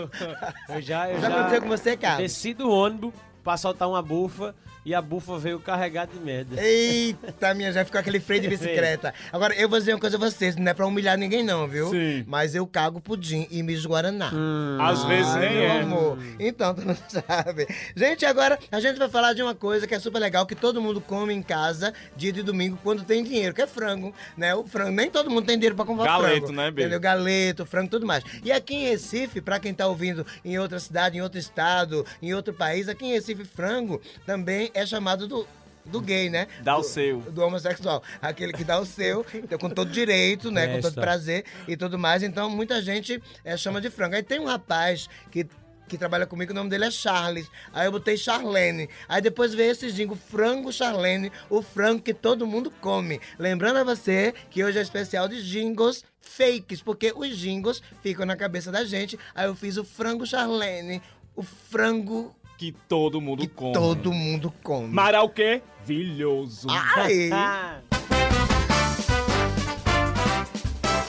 Eu 0.69 0.83
já, 0.83 1.09
eu 1.11 1.21
Já 1.21 1.29
aconteceu 1.29 1.63
com 1.63 1.69
você, 1.69 1.97
Carlos? 1.97 2.23
Desci 2.23 2.53
do 2.55 2.71
ônibus 2.71 3.13
pra 3.43 3.57
soltar 3.57 3.89
uma 3.89 4.03
bufa 4.03 4.55
e 4.89 4.95
a 4.95 5.03
bufa 5.03 5.37
veio 5.39 5.61
carregada 5.61 6.11
de 6.15 6.19
merda. 6.19 6.57
Eita, 6.65 7.53
minha, 7.53 7.71
já 7.71 7.85
ficou 7.85 8.01
aquele 8.01 8.19
freio 8.19 8.41
de 8.41 8.49
bicicleta. 8.49 9.13
Agora, 9.31 9.55
eu 9.55 9.69
vou 9.69 9.79
dizer 9.79 9.93
uma 9.93 10.01
coisa 10.01 10.17
a 10.17 10.19
vocês, 10.19 10.57
não 10.57 10.67
é 10.71 10.73
pra 10.73 10.87
humilhar 10.87 11.19
ninguém 11.19 11.43
não, 11.45 11.69
viu? 11.69 11.91
Sim. 11.91 12.25
Mas 12.27 12.55
eu 12.55 12.67
cago 12.67 12.99
pudim 12.99 13.47
e 13.51 13.63
mijo 13.63 13.87
Guaraná. 13.87 14.33
Às 14.81 15.05
vezes 15.05 15.31
Ai, 15.35 15.41
nem 15.41 15.51
meu 15.59 15.63
é. 15.65 15.81
amor. 15.83 16.19
Então, 16.41 16.75
tu 16.75 16.87
não 16.87 16.97
sabe. 17.07 17.69
Gente, 17.95 18.25
agora 18.25 18.59
a 18.73 18.81
gente 18.81 18.99
vai 18.99 19.11
falar 19.11 19.35
de 19.35 19.43
uma 19.43 19.55
coisa 19.55 19.87
que 19.87 19.95
é 19.95 19.99
super 19.99 20.21
legal, 20.21 20.47
que 20.47 20.55
todo 20.55 20.81
mundo 20.81 21.03
come 21.03 21.35
em 21.35 21.43
casa, 21.43 21.93
dia 22.17 22.33
de 22.33 22.43
domingo, 22.43 22.79
quando 22.83 23.05
tem 23.05 23.23
dinheiro, 23.23 23.55
que 23.55 23.61
é 23.61 23.67
frango, 23.67 24.15
né? 24.39 24.55
O 24.55 24.67
frango, 24.67 24.93
nem 24.93 25.11
todo 25.11 25.29
mundo 25.31 25.45
tem 25.45 25.57
dinheiro 25.59 25.77
pra 25.77 25.85
comprar 25.85 26.07
Galeto, 26.07 26.47
frango. 26.47 26.53
né, 26.53 26.71
Bê? 26.71 26.81
Entendeu? 26.81 27.01
Galeto, 27.01 27.67
frango, 27.67 27.91
tudo 27.91 28.07
mais. 28.07 28.25
E 28.43 28.51
aqui 28.51 28.75
em 28.75 28.89
Recife, 28.89 29.43
pra 29.43 29.61
quem 29.61 29.75
tá 29.75 29.87
ouvindo 29.87 30.25
em 30.43 30.59
outra 30.59 30.81
cidade, 30.81 31.19
em 31.19 31.21
outro 31.21 31.39
estado, 31.39 32.07
em 32.23 32.33
outro 32.33 32.55
país, 32.55 32.89
aqui 32.89 33.05
em 33.05 33.13
Recife, 33.13 33.45
frango 33.45 34.01
também 34.25 34.71
é 34.79 34.87
chamado 34.87 35.27
do... 35.29 35.47
Do 35.87 36.03
gay, 36.03 36.29
né? 36.29 36.49
Dá 36.63 36.77
o 36.77 36.83
Do- 36.83 36.87
seu. 36.87 37.21
Do 37.21 37.41
homossexual. 37.43 38.03
Aquele 38.21 38.53
que 38.53 38.63
dá 38.63 38.79
o 38.79 38.85
seu, 38.85 39.25
então, 39.33 39.57
com 39.59 39.71
todo 39.71 39.91
direito, 39.91 40.51
né? 40.51 40.67
Com 40.75 40.81
todo 40.83 40.95
prazer 41.01 41.47
e 41.67 41.79
tudo 41.79 41.99
mais. 41.99 42.23
Então, 42.23 42.51
muita 42.51 42.83
gente 42.83 43.23
eh, 43.43 43.57
chama 43.57 43.81
de 43.81 43.89
frango. 43.89 44.15
Aí 44.15 44.23
tem 44.23 44.39
um 44.39 44.45
rapaz 44.45 45.09
que. 45.31 45.47
Que 45.89 45.97
trabalha 45.97 46.27
comigo, 46.27 46.53
o 46.53 46.55
nome 46.55 46.69
dele 46.69 46.85
é 46.85 46.91
Charles. 46.91 47.51
Aí 47.73 47.87
eu 47.87 47.91
botei 47.93 48.19
Charlene. 48.19 48.91
Aí 49.09 49.23
depois 49.23 49.55
veio 49.55 49.71
esse 49.73 49.89
jingo, 49.89 50.15
frango 50.15 50.71
Charlene, 50.71 51.33
o 51.49 51.63
frango 51.63 52.03
que 52.03 52.13
todo 52.13 52.47
mundo 52.47 52.71
come. 52.71 53.19
Lembrando 53.39 53.79
a 53.79 53.85
você 53.85 54.35
que 54.51 54.63
hoje 54.63 54.79
é 54.79 54.83
especial 54.83 55.27
de 55.27 55.43
jingles 55.43 56.05
fakes, 56.21 56.83
porque 56.83 57.15
os 57.17 57.35
jingles 57.35 57.81
ficam 58.03 58.27
na 58.27 58.37
cabeça 58.37 58.71
da 58.71 58.85
gente. 58.85 59.19
Aí 59.35 59.47
eu 59.47 59.55
fiz 59.57 59.79
o 59.79 59.85
frango 59.85 60.27
Charlene, 60.27 61.01
o 61.35 61.43
frango 61.43 62.37
Que 62.59 62.73
todo 62.89 63.21
mundo 63.21 63.43
que 63.43 63.47
come. 63.47 63.73
todo 63.73 64.13
mundo 64.13 64.53
come. 64.65 64.89
Mará 64.93 65.23
o 65.23 65.29
quê? 65.29 65.63
Vilhoso. 65.87 66.67
Ai! 66.69 67.31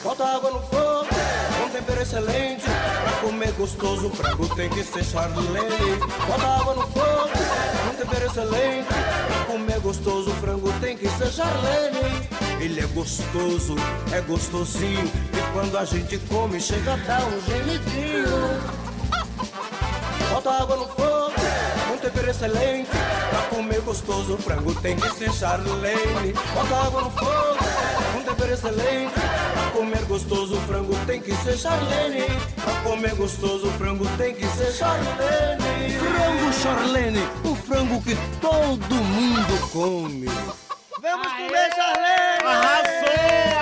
Bota 0.04 0.26
água 0.26 0.52
no 0.52 0.62
fogo, 0.62 1.08
com 1.60 1.70
tempero 1.72 2.02
excelente. 2.04 2.66
Pra 2.66 3.12
comer 3.28 3.52
gostoso, 3.54 4.08
o 4.08 4.10
frango 4.12 4.56
tem 4.56 4.70
que 4.70 4.84
ser 4.84 5.04
charlene. 5.04 5.98
Bota 6.28 6.46
água 6.46 6.76
no 6.76 6.82
fogo, 6.84 7.30
com 7.88 7.96
tempero 7.96 8.26
excelente. 8.28 8.88
Pra 8.88 9.46
comer 9.46 9.80
gostoso, 9.80 10.30
o 10.30 10.34
frango 10.36 10.72
tem 10.80 10.96
que 10.96 11.10
ser 11.10 11.32
charlene. 11.32 12.30
Ele 12.62 12.80
é 12.80 12.86
gostoso, 12.86 13.76
é 14.14 14.22
gostosinho. 14.22 15.12
E 15.34 15.54
quando 15.54 15.76
a 15.80 15.84
gente 15.84 16.16
come, 16.30 16.62
chega 16.62 16.94
a 16.94 16.98
dar 16.98 17.24
um 17.26 17.42
gemidinho. 17.42 18.80
Bota 20.30 20.52
água 20.52 20.76
no 20.78 20.88
fogo, 20.88 20.99
tempero 22.10 22.30
excelente. 22.30 22.90
Pra 23.30 23.42
comer 23.56 23.82
gostoso, 23.82 24.38
frango 24.38 24.74
tem 24.82 24.96
que 24.96 25.10
ser 25.10 25.32
charlene. 25.32 26.34
Bota 26.54 26.76
água 26.88 27.02
no 27.04 27.12
fogo, 27.12 27.58
com 28.14 28.22
tempero 28.24 28.54
excelente. 28.54 29.14
Pra 29.14 29.72
comer 29.72 30.06
gostoso, 30.06 30.56
frango 30.62 30.96
tem 31.06 31.22
que 31.22 31.36
ser 31.36 31.58
charlene. 31.58 32.26
Pra 32.56 32.74
comer 32.82 33.16
gostoso, 33.16 33.72
frango 33.78 34.06
tem 34.18 34.34
que 34.34 34.48
ser 34.48 34.72
charlene. 34.72 36.00
Frango 36.00 36.54
charlene, 36.54 37.24
o 37.44 37.56
frango 37.56 38.02
que 38.02 38.16
todo 38.42 38.96
mundo 38.96 39.70
come. 39.72 40.28
Vamos 41.02 41.28
comer 41.32 41.70
Charlene! 41.76 42.44
Arrasou, 42.44 43.59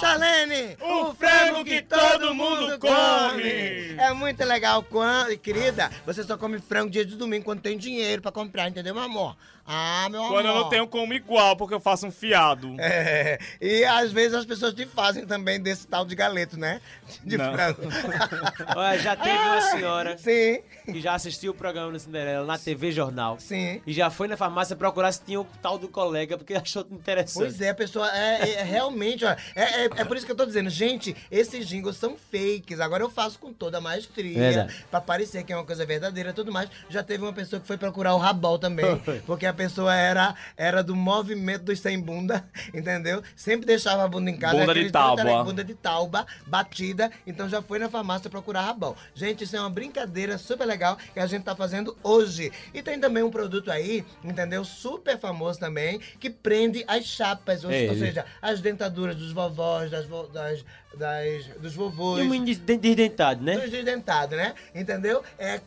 Charlene! 0.00 0.78
O 0.80 1.14
frango 1.14 1.62
que 1.62 1.82
todo 1.82 2.34
mundo 2.34 2.78
come! 2.78 3.96
É 3.98 4.14
muito 4.14 4.42
legal, 4.44 4.82
quando, 4.82 5.36
querida, 5.36 5.90
você 6.06 6.24
só 6.24 6.38
come 6.38 6.58
frango 6.58 6.90
dia 6.90 7.04
de 7.04 7.16
domingo 7.16 7.44
quando 7.44 7.60
tem 7.60 7.76
dinheiro 7.76 8.22
pra 8.22 8.32
comprar, 8.32 8.68
entendeu, 8.68 8.94
meu 8.94 9.02
amor? 9.02 9.36
Ah, 9.72 10.08
meu 10.10 10.20
amor. 10.20 10.32
Quando 10.32 10.46
eu 10.46 10.54
não 10.56 10.68
tenho 10.68 10.86
como 10.88 11.14
igual, 11.14 11.54
porque 11.56 11.72
eu 11.72 11.78
faço 11.80 12.04
um 12.06 12.10
fiado. 12.10 12.74
É, 12.80 13.38
e 13.60 13.84
às 13.84 14.10
vezes 14.10 14.34
as 14.34 14.44
pessoas 14.44 14.74
te 14.74 14.84
fazem 14.84 15.24
também 15.24 15.60
desse 15.60 15.86
tal 15.86 16.04
de 16.04 16.16
galeto, 16.16 16.58
né? 16.58 16.80
De 17.24 17.38
Não. 17.38 17.52
frango. 17.52 17.80
olha, 18.76 18.98
já 18.98 19.14
teve 19.14 19.38
uma 19.38 19.60
senhora 19.60 20.18
Sim, 20.18 20.60
que 20.86 21.00
já 21.00 21.14
assistiu 21.14 21.52
o 21.52 21.54
programa 21.54 21.92
do 21.92 21.98
Cinderela 22.00 22.44
na 22.44 22.58
TV 22.58 22.90
Jornal. 22.90 23.38
sim. 23.38 23.80
E 23.86 23.92
já 23.92 24.10
foi 24.10 24.26
na 24.26 24.36
farmácia 24.36 24.74
procurar 24.74 25.12
se 25.12 25.22
tinha 25.22 25.40
o 25.40 25.46
tal 25.62 25.78
do 25.78 25.86
colega, 25.88 26.36
porque 26.36 26.54
achou 26.54 26.84
interessante. 26.90 27.44
Pois 27.44 27.60
é, 27.60 27.70
a 27.70 27.74
pessoa 27.74 28.10
é, 28.12 28.54
é 28.54 28.62
realmente, 28.64 29.24
ó, 29.24 29.30
é, 29.30 29.36
é, 29.54 29.84
é 29.84 30.04
por 30.04 30.16
isso 30.16 30.26
que 30.26 30.32
eu 30.32 30.36
tô 30.36 30.44
dizendo, 30.44 30.68
gente, 30.68 31.14
esses 31.30 31.66
jingles 31.68 31.96
são 31.96 32.16
fakes. 32.16 32.80
Agora 32.80 33.04
eu 33.04 33.10
faço 33.10 33.38
com 33.38 33.52
toda 33.52 33.78
a 33.78 33.80
maestria, 33.80 34.38
Verdade. 34.38 34.84
pra 34.90 35.00
parecer 35.00 35.44
que 35.44 35.52
é 35.52 35.56
uma 35.56 35.64
coisa 35.64 35.86
verdadeira 35.86 36.30
e 36.30 36.32
tudo 36.32 36.50
mais. 36.50 36.68
Já 36.88 37.02
teve 37.04 37.22
uma 37.22 37.32
pessoa 37.32 37.60
que 37.60 37.66
foi 37.66 37.76
procurar 37.76 38.14
o 38.14 38.18
rabol 38.18 38.58
também, 38.58 39.00
porque 39.26 39.46
a 39.46 39.52
pessoa 39.60 39.94
era, 39.94 40.34
era 40.56 40.82
do 40.82 40.96
movimento 40.96 41.64
dos 41.64 41.80
sem 41.80 42.00
bunda, 42.00 42.48
entendeu? 42.72 43.22
Sempre 43.36 43.66
deixava 43.66 44.04
a 44.04 44.08
bunda 44.08 44.30
em 44.30 44.36
casa. 44.38 44.56
Bunda 44.56 44.72
de 44.74 44.90
tábua. 44.90 45.16
tele- 45.16 45.44
Bunda 45.44 45.62
de 45.64 45.74
tauba, 45.74 46.26
batida, 46.46 47.10
então 47.26 47.46
já 47.46 47.60
foi 47.60 47.78
na 47.78 47.90
farmácia 47.90 48.30
procurar 48.30 48.62
rabol. 48.62 48.96
Gente, 49.14 49.44
isso 49.44 49.54
é 49.54 49.60
uma 49.60 49.68
brincadeira 49.68 50.38
super 50.38 50.64
legal 50.64 50.96
que 51.12 51.20
a 51.20 51.26
gente 51.26 51.42
tá 51.42 51.54
fazendo 51.54 51.94
hoje. 52.02 52.50
E 52.72 52.82
tem 52.82 52.98
também 52.98 53.22
um 53.22 53.30
produto 53.30 53.70
aí, 53.70 54.02
entendeu? 54.24 54.64
Super 54.64 55.18
famoso 55.18 55.58
também, 55.60 55.98
que 56.18 56.30
prende 56.30 56.82
as 56.88 57.04
chapas, 57.04 57.62
ou, 57.62 57.70
ou 57.70 57.94
seja, 57.98 58.24
as 58.40 58.60
dentaduras 58.62 59.14
dos 59.16 59.32
vovós, 59.32 59.90
das, 59.90 60.06
vo- 60.06 60.26
das, 60.28 60.64
das- 60.96 61.46
dos 61.60 61.74
vovôs, 61.74 62.20
E 62.20 62.22
um 62.26 62.30
menino 62.30 62.46
desdentado, 62.46 63.42
né? 63.44 63.58
dos 63.58 63.84
dentados, 63.84 64.36
né? 64.38 64.54
Entendeu? 64.74 65.22
É 65.38 65.60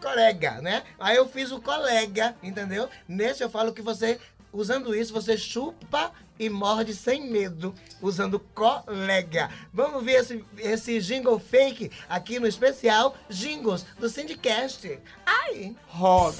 colega, 0.00 0.60
né? 0.60 0.82
Aí 0.98 1.16
eu 1.16 1.28
fiz 1.28 1.52
o 1.52 1.60
colega, 1.60 2.34
entendeu? 2.42 2.88
Nesse 3.06 3.42
eu 3.42 3.50
falo 3.50 3.72
que 3.72 3.82
você, 3.82 4.18
usando 4.52 4.94
isso, 4.94 5.12
você 5.12 5.36
chupa 5.36 6.12
e 6.38 6.48
morde 6.48 6.94
sem 6.94 7.30
medo, 7.30 7.74
usando 8.00 8.40
colega. 8.54 9.50
Vamos 9.72 10.02
ver 10.02 10.20
esse, 10.20 10.44
esse 10.58 11.00
jingle 11.00 11.38
fake 11.38 11.90
aqui 12.08 12.40
no 12.40 12.46
especial 12.46 13.14
Jingles 13.28 13.84
do 13.98 14.08
Syndicast. 14.08 14.98
Ai! 15.26 15.76
Roda. 15.86 16.38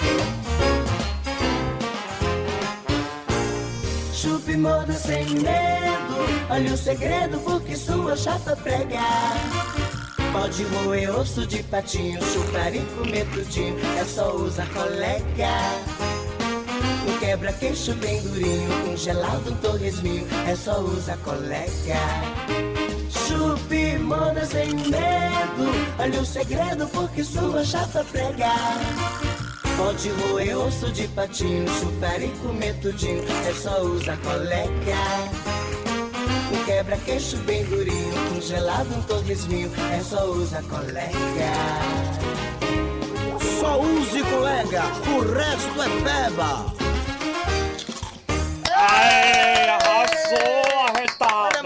Chupe 4.15 4.57
moda 4.57 4.93
sem 4.93 5.25
medo. 5.27 6.15
Olha 6.51 6.75
o 6.75 6.77
segredo 6.77 7.39
porque 7.41 7.77
sua 7.77 8.17
chapa 8.17 8.57
prega. 8.57 9.01
Pode 10.33 10.63
roer 10.65 11.11
osso 11.19 11.45
de 11.47 11.63
patinho, 11.65 12.23
chupar 12.23 12.75
e 12.75 12.81
comer 12.97 13.27
tudinho. 13.31 13.77
É 13.99 14.05
só 14.05 14.35
usar 14.37 14.69
colega. 14.69 15.51
Um 17.09 17.19
quebra-queixo 17.19 17.95
bem 17.95 18.23
durinho, 18.23 18.93
um 18.93 18.97
gelado, 18.97 19.51
um 19.51 19.57
torresminho. 19.57 20.27
É 20.47 20.55
só 20.55 20.79
usar 20.81 21.17
colega. 21.19 22.01
Chupe 23.11 23.99
moda 23.99 24.45
sem 24.47 24.73
medo. 24.75 25.71
Olha 25.99 26.21
o 26.21 26.25
segredo 26.25 26.87
porque 26.89 27.25
sua 27.25 27.65
chapa 27.65 28.05
prega. 28.13 28.53
Pode 29.77 30.11
roer 30.11 30.59
osso 30.59 30.93
de 30.93 31.09
patinho, 31.09 31.67
chupar 31.69 32.23
e 32.23 32.29
comer 32.43 32.75
tudinho, 32.81 33.25
é 33.49 33.53
só 33.55 33.81
usar 33.81 34.17
colega. 34.19 34.71
Um 36.53 36.65
quebra-queixo 36.65 37.37
bem 37.39 37.65
durinho, 37.65 38.15
um 38.37 38.41
gelado, 38.41 38.93
um 38.95 39.03
torresminho, 39.03 39.71
é 39.93 40.01
só 40.01 40.25
usar 40.25 40.63
colega. 40.65 41.15
Só 43.61 43.81
use 43.81 44.23
colega, 44.25 44.83
o 45.07 45.21
resto 45.33 45.83
é 45.83 45.89
beba. 46.01 46.67
Aê, 48.73 49.69
arrasou, 49.69 50.90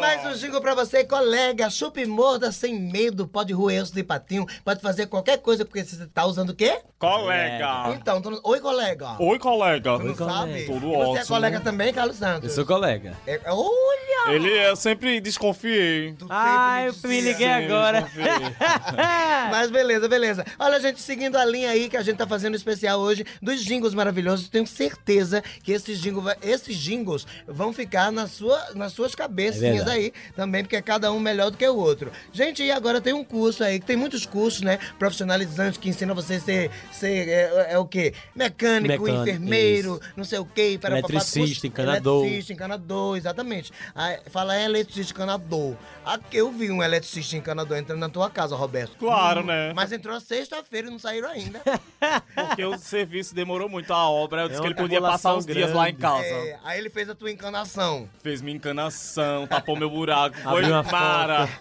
mais 0.05 0.27
um 0.27 0.39
jingle 0.39 0.61
pra 0.61 0.75
você, 0.75 1.03
colega. 1.03 1.71
Chupa 1.71 1.99
e 1.99 2.05
morda 2.07 2.53
sem 2.53 2.79
medo. 2.79 3.27
Pode 3.27 3.55
roer 3.55 3.83
osso 3.83 3.95
de 3.95 4.03
patinho, 4.05 4.47
pode 4.63 4.83
fazer 4.83 5.07
qualquer 5.07 5.39
coisa, 5.39 5.65
porque 5.65 5.83
você 5.83 6.07
tá 6.07 6.27
usando 6.27 6.51
o 6.51 6.55
quê? 6.55 6.79
Colega! 6.99 7.91
Então, 7.95 8.21
tu 8.21 8.31
não- 8.31 8.41
oi, 8.45 8.61
colega. 8.61 9.17
Oi, 9.19 9.39
colega! 9.39 9.99
Tu 9.99 10.05
não 10.05 10.15
sabe? 10.15 10.65
Tudo 10.67 10.89
E 10.89 10.91
você 10.91 10.97
é 10.97 11.07
ótimo. 11.23 11.27
colega 11.27 11.61
também, 11.61 11.93
Carlos 11.93 12.17
Santos? 12.17 12.51
Eu 12.51 12.55
sou 12.55 12.67
colega. 12.67 13.17
É- 13.27 13.41
olha! 13.47 14.35
Ele, 14.35 14.51
eu 14.51 14.77
sempre 14.77 15.21
desconfiei. 15.21 16.13
Tu 16.19 16.27
Ai, 16.29 16.89
eu 16.89 16.93
sempre 16.95 17.09
me 17.09 17.21
liguei 17.23 17.47
Sim, 17.47 17.53
agora. 17.65 18.07
Mas 19.51 19.71
beleza, 19.71 20.09
beleza. 20.09 20.45
Olha, 20.59 20.79
gente, 20.81 21.01
seguindo 21.01 21.37
a 21.37 21.45
linha 21.45 21.71
aí 21.71 21.89
que 21.89 21.97
a 21.97 22.03
gente 22.03 22.17
tá 22.17 22.27
fazendo 22.27 22.55
especial 22.57 23.01
hoje 23.01 23.25
dos 23.41 23.63
jingles 23.65 23.95
maravilhosos, 23.95 24.49
tenho 24.49 24.67
certeza 24.67 25.43
que 25.63 25.73
esses 25.73 25.99
jingles, 25.99 26.37
esses 26.43 26.77
jingles 26.77 27.27
vão 27.47 27.73
ficar 27.73 28.11
na 28.13 28.27
sua, 28.27 28.71
nas 28.75 28.93
suas 28.93 29.15
cabecinhas 29.15 29.63
É 29.63 29.73
verdade. 29.73 29.94
Aí 29.95 30.13
também, 30.37 30.63
porque 30.63 30.77
é 30.77 30.83
cada 30.83 31.11
um 31.13 31.19
melhor 31.21 31.51
do 31.51 31.57
que 31.57 31.67
o 31.67 31.77
outro. 31.77 32.11
Gente, 32.33 32.63
e 32.63 32.71
agora 32.71 33.01
tem 33.01 33.13
um 33.13 33.25
curso 33.25 33.63
aí, 33.65 33.81
que 33.81 33.87
tem 33.87 33.97
muitos 33.97 34.27
cursos, 34.27 34.61
né? 34.63 34.79
Profissionalizantes 34.99 35.79
que 35.79 35.89
ensinam 35.89 36.15
você 36.15 36.35
a 36.35 36.41
ser, 36.41 36.71
ser 36.93 37.29
é, 37.29 37.73
é 37.73 37.79
o 37.79 37.87
quê? 37.87 38.13
Mecânico, 38.35 39.05
Mecânico, 39.05 39.23
enfermeiro, 39.29 40.01
não 40.17 40.25
sei 40.25 40.39
o 40.39 40.45
quê. 40.45 40.79
Para 40.81 40.99
Eletricista, 40.99 41.67
encanador. 41.67 42.23
Eletricista, 42.25 42.53
encanador, 42.53 43.17
exatamente. 43.17 43.73
Aí, 43.95 44.19
fala 44.31 44.57
é 44.57 44.65
eletricista, 44.65 45.13
encanador. 45.13 45.75
Aqui 46.05 46.37
eu 46.37 46.51
vi 46.53 46.71
um 46.71 46.83
eletricista 46.83 47.37
encanador 47.37 47.79
entrando 47.79 48.01
na 48.01 48.09
tua 48.09 48.29
casa, 48.29 48.55
Roberto. 48.55 48.97
Claro, 48.99 49.43
né? 49.45 49.73
Mas 49.75 49.93
entrou 49.93 50.19
sexta-feira 50.21 50.89
e 50.89 50.91
não 50.91 50.99
saíram 50.99 51.29
ainda. 51.31 51.61
Porque 52.35 52.65
o 52.65 52.77
serviço 52.79 53.35
demorou 53.35 53.69
muito, 53.69 53.93
a 53.93 54.09
obra. 54.09 54.43
Eu 54.43 54.49
disse 54.49 54.61
É 54.61 54.63
que 54.63 54.69
ele 54.69 54.75
podia 54.75 55.01
passar 55.01 55.35
uns 55.35 55.47
dias 55.47 55.73
lá 55.73 55.89
em 55.89 55.95
grande. 55.95 56.01
casa. 56.23 56.35
É, 56.35 56.59
aí 56.65 56.79
ele 56.79 56.91
fez 56.91 57.09
a 57.09 57.15
tua 57.15 57.31
encanação. 57.31 58.09
Fez 58.23 58.43
minha 58.43 58.57
encanação, 58.57 59.47
tapou 59.47 59.77
meu 59.77 59.84
buraco. 59.91 60.37
Foi. 60.63 60.63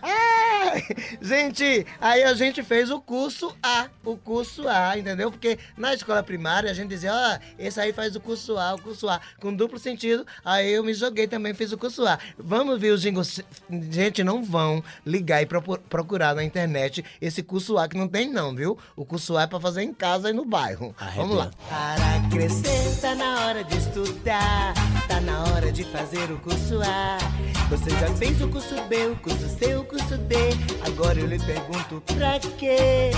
Ai, 0.01 0.83
Gente, 1.21 1.85
aí 2.01 2.23
a 2.23 2.33
gente 2.33 2.63
fez 2.63 2.89
o 2.89 2.99
curso 2.99 3.55
A, 3.61 3.87
o 4.03 4.17
curso 4.17 4.67
A, 4.67 4.97
entendeu? 4.97 5.29
Porque 5.31 5.59
na 5.77 5.93
escola 5.93 6.23
primária 6.23 6.69
a 6.71 6.73
gente 6.73 6.89
dizia, 6.89 7.13
ó, 7.13 7.37
esse 7.59 7.79
aí 7.79 7.93
faz 7.93 8.15
o 8.15 8.19
curso 8.19 8.57
A, 8.57 8.73
o 8.73 8.81
curso 8.81 9.07
A, 9.07 9.21
com 9.39 9.53
duplo 9.53 9.77
sentido. 9.77 10.25
Aí 10.43 10.71
eu 10.73 10.83
me 10.83 10.93
joguei 10.93 11.27
também, 11.27 11.53
fiz 11.53 11.71
o 11.71 11.77
curso 11.77 12.05
A. 12.07 12.17
Vamos 12.37 12.79
ver 12.79 12.91
os 12.91 13.01
jingles. 13.01 13.39
Gente, 13.91 14.23
não 14.23 14.43
vão 14.43 14.83
ligar 15.05 15.41
e 15.41 15.45
procu- 15.45 15.77
procurar 15.89 16.33
na 16.33 16.43
internet 16.43 17.03
esse 17.21 17.43
curso 17.43 17.77
A 17.77 17.87
que 17.87 17.97
não 17.97 18.07
tem 18.07 18.29
não, 18.31 18.55
viu? 18.55 18.77
O 18.95 19.05
curso 19.05 19.37
A 19.37 19.43
é 19.43 19.47
pra 19.47 19.59
fazer 19.59 19.83
em 19.83 19.93
casa 19.93 20.31
e 20.31 20.33
no 20.33 20.43
bairro. 20.45 20.95
Vamos 21.15 21.37
lá. 21.37 21.51
Para 21.69 22.29
crescer, 22.31 22.99
tá 22.99 23.13
na 23.15 23.45
hora 23.45 23.63
de 23.63 23.77
estudar. 23.77 24.73
Tá 25.07 25.21
na 25.21 25.43
hora 25.43 25.71
de 25.71 25.83
fazer 25.83 26.31
o 26.31 26.39
curso 26.39 26.81
A. 26.81 27.17
Você 27.69 27.89
já 28.03 28.13
fez 28.15 28.41
o 28.41 28.49
curso 28.49 28.75
B, 28.89 29.07
o 29.07 29.15
curso 29.15 29.47
C, 29.57 29.75
o 29.75 29.85
curso 29.85 30.17
D. 30.17 30.35
Agora 30.85 31.17
eu 31.17 31.25
lhe 31.25 31.39
pergunto 31.39 32.03
pra 32.13 32.37
quê? 32.57 33.11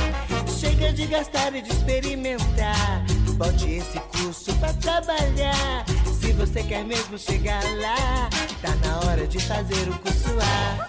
Chega 0.60 0.94
de 0.94 1.08
gastar 1.08 1.56
e 1.56 1.64
de 1.64 1.72
experimentar. 1.72 3.04
Bote 3.36 3.68
esse 3.68 4.00
curso 4.00 4.54
pra 4.58 4.72
trabalhar. 4.74 5.86
Se 6.20 6.32
você 6.34 6.62
quer 6.62 6.84
mesmo 6.84 7.18
chegar 7.18 7.64
lá, 7.78 8.30
tá 8.62 8.76
na 8.88 9.00
hora 9.00 9.26
de 9.26 9.40
fazer 9.40 9.90
o 9.90 9.98
curso 9.98 10.30
A. 10.40 10.88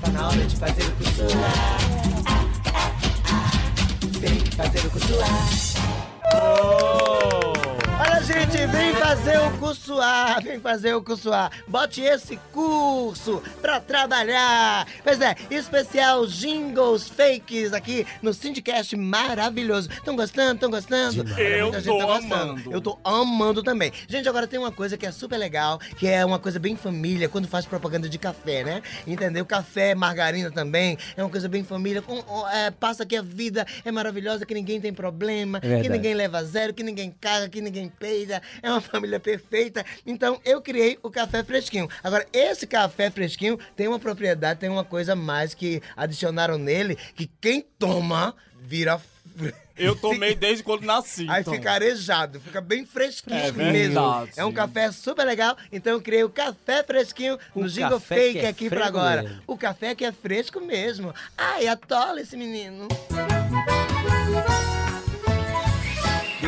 Tá 0.00 0.10
na 0.10 0.28
hora 0.28 0.44
de 0.46 0.56
fazer 0.56 0.84
o 0.84 0.92
curso 0.92 1.22
A. 1.44 1.76
Vem 4.20 4.40
fazer 4.52 4.86
o 4.86 4.90
curso 4.90 5.14
A. 5.20 5.26
Olha, 6.34 7.45
gente, 8.26 8.66
vem 8.66 8.92
fazer 8.94 9.38
o 9.38 9.56
curso 9.58 10.00
A, 10.00 10.40
vem 10.42 10.58
fazer 10.58 10.94
o 10.94 11.02
curso 11.02 11.32
A. 11.32 11.48
Bote 11.68 12.00
esse 12.00 12.36
curso 12.52 13.40
pra 13.62 13.78
trabalhar. 13.78 14.84
Pois 15.04 15.20
é, 15.20 15.36
especial 15.48 16.26
jingles 16.26 17.08
fakes 17.08 17.72
aqui 17.72 18.04
no 18.20 18.34
Syndicast 18.34 18.96
maravilhoso. 18.96 19.88
Tão 20.04 20.16
gostando? 20.16 20.58
Tão 20.58 20.70
gostando? 20.70 21.22
Demais. 21.22 21.38
Eu 21.38 21.62
muita 21.62 21.80
gente 21.80 21.98
tô 22.00 22.06
gostando. 22.06 22.34
amando. 22.34 22.72
Eu 22.72 22.80
tô 22.80 22.98
amando 23.04 23.62
também. 23.62 23.92
Gente, 24.08 24.28
agora 24.28 24.48
tem 24.48 24.58
uma 24.58 24.72
coisa 24.72 24.96
que 24.96 25.06
é 25.06 25.12
super 25.12 25.36
legal, 25.36 25.78
que 25.96 26.08
é 26.08 26.24
uma 26.24 26.40
coisa 26.40 26.58
bem 26.58 26.76
família, 26.76 27.28
quando 27.28 27.46
faz 27.46 27.64
propaganda 27.64 28.08
de 28.08 28.18
café, 28.18 28.64
né? 28.64 28.82
Entendeu? 29.06 29.46
Café, 29.46 29.94
margarina 29.94 30.50
também, 30.50 30.98
é 31.16 31.22
uma 31.22 31.30
coisa 31.30 31.48
bem 31.48 31.62
família. 31.62 32.02
Com, 32.02 32.24
é, 32.48 32.72
passa 32.72 33.06
que 33.06 33.16
a 33.16 33.22
vida 33.22 33.64
é 33.84 33.92
maravilhosa, 33.92 34.44
que 34.44 34.54
ninguém 34.54 34.80
tem 34.80 34.92
problema, 34.92 35.60
É 35.62 35.80
que 35.80 35.88
ninguém 35.88 36.14
leva 36.14 36.42
zero, 36.42 36.74
que 36.74 36.82
ninguém 36.82 37.14
caga, 37.20 37.48
que 37.48 37.60
ninguém 37.60 37.88
peida. 37.88 38.15
É 38.62 38.70
uma 38.70 38.80
família 38.80 39.20
perfeita. 39.20 39.84
Então, 40.06 40.40
eu 40.44 40.60
criei 40.62 40.98
o 41.02 41.10
café 41.10 41.42
fresquinho. 41.44 41.88
Agora, 42.02 42.26
esse 42.32 42.66
café 42.66 43.10
fresquinho 43.10 43.58
tem 43.76 43.88
uma 43.88 43.98
propriedade, 43.98 44.60
tem 44.60 44.68
uma 44.70 44.84
coisa 44.84 45.14
mais 45.14 45.54
que 45.54 45.82
adicionaram 45.96 46.58
nele, 46.58 46.96
que 47.14 47.30
quem 47.40 47.62
toma 47.78 48.34
vira... 48.60 49.00
Eu 49.78 49.94
tomei 49.94 50.34
desde 50.34 50.64
quando 50.64 50.84
nasci. 50.86 51.26
Aí 51.28 51.42
então. 51.42 51.52
fica 51.52 51.70
arejado, 51.70 52.40
fica 52.40 52.62
bem 52.62 52.86
fresquinho 52.86 53.36
É 53.38 53.52
mesmo. 53.52 53.72
verdade. 53.72 54.30
É 54.34 54.42
um 54.42 54.50
café 54.50 54.90
super 54.90 55.22
legal. 55.26 55.54
Então 55.70 55.92
eu 55.92 56.00
criei 56.00 56.24
o 56.24 56.30
café 56.30 56.82
fresquinho 56.82 57.38
no 57.54 57.64
Um 57.64 57.68
Jingle 57.68 58.00
Fake 58.00 58.38
é 58.38 58.48
aqui 58.48 58.70
pra 58.70 58.78
fresco 58.78 58.96
agora. 58.98 59.22
mesmo. 59.24 59.42
O 59.46 59.54
café 59.58 59.94
que 59.94 60.02
é 60.02 60.12
fresco 60.12 60.62
mesmo. 60.62 61.14
Ai, 61.36 61.66
atola 61.68 62.22
esse 62.22 62.38
menino. 62.38 62.88
De 62.88 64.75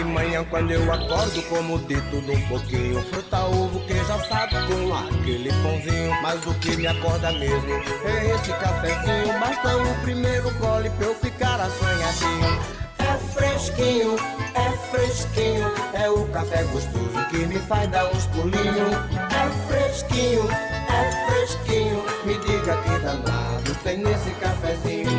manhã 0.08 0.44
quando 0.50 0.70
eu 0.70 0.92
acordo 0.92 1.42
como 1.48 1.78
de 1.80 2.00
tudo 2.10 2.32
um 2.32 2.48
pouquinho 2.48 3.02
Fruta, 3.04 3.44
ovo, 3.44 3.80
queijo 3.86 4.12
assado 4.12 4.56
com 4.66 4.94
aquele 4.94 5.50
pãozinho. 5.62 6.22
Mas 6.22 6.46
o 6.46 6.54
que 6.54 6.76
me 6.76 6.86
acorda 6.86 7.32
mesmo 7.32 7.70
é 8.04 8.30
esse 8.34 8.52
cafezinho. 8.52 9.38
Basta 9.40 9.76
o 9.76 9.94
primeiro 10.02 10.50
gole 10.58 10.90
pra 10.90 11.06
eu 11.06 11.14
ficar 11.14 11.60
assanhadinho. 11.60 12.78
É 12.98 13.16
fresquinho, 13.32 14.16
é 14.54 14.70
fresquinho 14.90 15.72
É 15.94 16.10
o 16.10 16.26
café 16.28 16.64
gostoso 16.64 17.28
que 17.30 17.38
me 17.46 17.58
faz 17.60 17.88
dar 17.90 18.06
uns 18.12 18.26
pulinhos. 18.26 18.92
É 19.14 19.72
fresquinho, 19.72 20.48
é 20.50 21.26
fresquinho 21.26 22.04
Me 22.24 22.34
diga 22.38 22.76
que 22.82 22.98
danado 22.98 23.74
tem 23.82 23.98
nesse 23.98 24.30
cafezinho. 24.32 25.10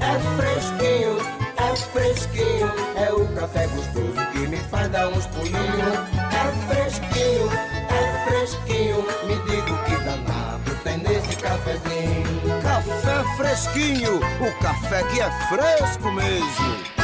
É 0.00 0.36
fresquinho, 0.36 1.18
é 1.56 1.76
fresquinho, 1.76 2.72
é 2.96 3.12
o 3.12 3.26
café 3.34 3.66
gostoso 3.68 4.25
me 4.48 4.56
faz 4.56 4.88
dar 4.90 5.08
uns 5.08 5.26
pulinhos. 5.26 5.94
É 6.32 6.74
fresquinho, 6.74 7.50
é 7.90 8.24
fresquinho, 8.28 9.02
me 9.26 9.34
diga 9.50 9.72
o 9.72 9.84
que 9.84 9.96
danado 10.04 10.74
tem 10.84 10.98
nesse 10.98 11.36
cafezinho. 11.36 12.62
Café 12.62 13.36
fresquinho, 13.36 14.16
o 14.16 14.62
café 14.62 15.02
que 15.04 15.20
é 15.20 15.30
fresco 15.48 16.12
mesmo. 16.12 16.95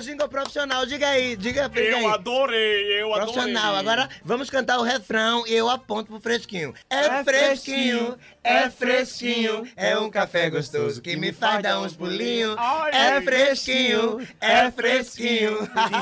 O 0.00 0.02
jingle 0.02 0.28
profissional. 0.28 0.86
Diga 0.86 1.08
aí, 1.08 1.36
diga, 1.36 1.68
diga 1.68 1.96
aí. 1.96 2.02
Eu 2.04 2.08
adorei, 2.12 3.02
eu 3.02 3.14
adorei. 3.14 3.32
Profissional. 3.32 3.76
Agora 3.76 4.08
vamos 4.24 4.48
cantar 4.50 4.78
o 4.78 4.82
refrão 4.82 5.46
e 5.46 5.52
eu 5.54 5.68
aponto 5.68 6.10
pro 6.10 6.20
fresquinho. 6.20 6.74
É, 6.88 6.96
É 6.96 7.24
fresquinho, 7.24 7.98
fresquinho, 7.98 8.18
é 8.42 8.70
fresquinho, 8.70 9.68
é 9.76 9.98
um 9.98 10.10
café 10.10 10.48
gostoso 10.48 11.00
que 11.02 11.16
me 11.16 11.32
faz 11.32 11.62
dar 11.62 11.80
uns 11.80 11.94
pulinhos. 11.94 12.56
É 12.92 13.20
fresquinho, 13.20 14.26
é 14.40 14.70
fresquinho. 14.70 15.58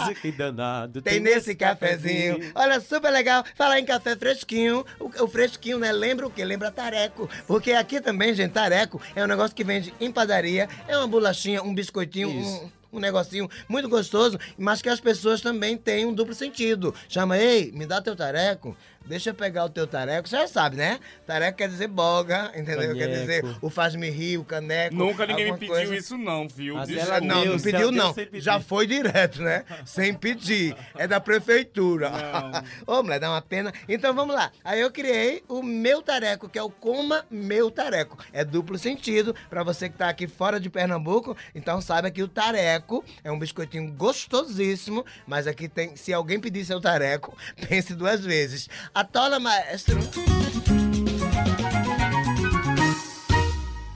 Diz 0.08 0.18
que 0.20 0.32
danado. 0.32 1.02
Tem 1.02 1.20
nesse 1.20 1.54
cafezinho. 1.54 2.52
Olha, 2.54 2.80
super 2.80 3.10
legal. 3.10 3.44
Falar 3.56 3.78
em 3.78 3.84
café 3.84 4.16
fresquinho. 4.16 4.84
O, 5.00 5.24
o 5.24 5.28
fresquinho, 5.28 5.78
né? 5.78 5.90
Lembra 5.92 6.26
o 6.26 6.30
quê? 6.30 6.44
Lembra 6.44 6.70
tareco. 6.70 7.28
Porque 7.46 7.72
aqui 7.72 8.00
também, 8.00 8.34
gente, 8.34 8.52
tareco 8.52 9.00
é 9.14 9.22
um 9.24 9.26
negócio 9.26 9.54
que 9.54 9.64
vende 9.64 9.92
em 10.00 10.10
padaria. 10.12 10.68
É 10.86 10.96
uma 10.96 11.06
bolachinha, 11.08 11.62
um 11.62 11.74
biscoitinho, 11.74 12.28
um, 12.30 12.70
um 12.92 12.98
negocinho 12.98 13.48
muito 13.68 13.88
gostoso, 13.88 14.38
mas 14.56 14.80
que 14.82 14.88
as 14.88 15.00
pessoas 15.00 15.40
também 15.40 15.76
têm 15.76 16.06
um 16.06 16.12
duplo 16.12 16.34
sentido. 16.34 16.94
Chama, 17.08 17.38
ei, 17.38 17.70
me 17.72 17.86
dá 17.86 18.00
teu 18.00 18.16
tareco. 18.16 18.76
Deixa 19.08 19.30
eu 19.30 19.34
pegar 19.34 19.64
o 19.64 19.70
teu 19.70 19.86
tareco. 19.86 20.28
Você 20.28 20.36
já 20.36 20.46
sabe, 20.46 20.76
né? 20.76 21.00
Tareco 21.26 21.56
quer 21.58 21.68
dizer 21.68 21.88
boga, 21.88 22.52
entendeu? 22.54 22.94
Quer 22.94 23.06
Caneco. 23.08 23.20
dizer 23.20 23.56
o 23.62 23.70
faz-me 23.70 24.10
rir, 24.10 24.38
o 24.38 24.44
caneco. 24.44 24.94
Nunca 24.94 25.26
ninguém 25.26 25.52
me 25.52 25.58
pediu 25.58 25.74
coisa. 25.74 25.96
isso 25.96 26.18
não, 26.18 26.46
viu? 26.46 26.74
Mas 26.74 26.90
ela 26.90 27.20
Não, 27.20 27.36
não 27.36 27.42
Deus, 27.44 27.62
pediu 27.62 27.90
não. 27.90 28.14
Já 28.34 28.60
foi 28.60 28.86
direto, 28.86 29.40
né? 29.42 29.64
sem 29.86 30.12
pedir. 30.14 30.76
É 30.96 31.06
da 31.06 31.18
prefeitura. 31.20 32.10
Ô, 32.86 33.02
mulher, 33.02 33.18
dá 33.18 33.30
uma 33.30 33.40
pena. 33.42 33.72
Então 33.88 34.14
vamos 34.14 34.34
lá. 34.34 34.52
Aí 34.62 34.80
eu 34.80 34.90
criei 34.90 35.42
o 35.48 35.62
meu 35.62 36.02
tareco, 36.02 36.48
que 36.48 36.58
é 36.58 36.62
o 36.62 36.70
Coma 36.70 37.24
Meu 37.30 37.70
Tareco. 37.70 38.18
É 38.32 38.44
duplo 38.44 38.78
sentido. 38.78 39.34
Pra 39.48 39.62
você 39.62 39.88
que 39.88 39.96
tá 39.96 40.08
aqui 40.08 40.26
fora 40.28 40.60
de 40.60 40.68
Pernambuco, 40.68 41.36
então 41.54 41.80
saiba 41.80 42.10
que 42.10 42.22
o 42.22 42.28
tareco 42.28 43.04
é 43.24 43.32
um 43.32 43.38
biscoitinho 43.38 43.90
gostosíssimo, 43.92 45.04
mas 45.26 45.46
aqui 45.46 45.68
tem, 45.68 45.96
se 45.96 46.12
alguém 46.12 46.38
pedir 46.38 46.64
seu 46.64 46.80
tareco, 46.80 47.36
pense 47.68 47.94
duas 47.94 48.24
vezes. 48.24 48.68
Atola, 48.98 49.38
maestro. 49.38 49.96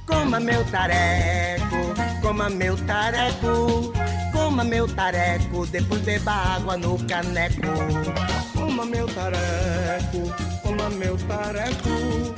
Coma 0.06 0.38
meu 0.38 0.64
tareco, 0.66 2.20
coma 2.22 2.48
meu 2.48 2.76
tareco, 2.86 3.92
coma 4.30 4.62
meu 4.62 4.86
tareco, 4.86 5.66
depois 5.66 6.02
beba 6.02 6.30
água 6.30 6.76
no 6.76 6.96
caneco. 7.08 7.62
Coma 8.54 8.86
meu 8.86 9.08
tareco, 9.08 10.32
coma 10.62 10.88
meu 10.90 11.18
tareco, 11.26 12.32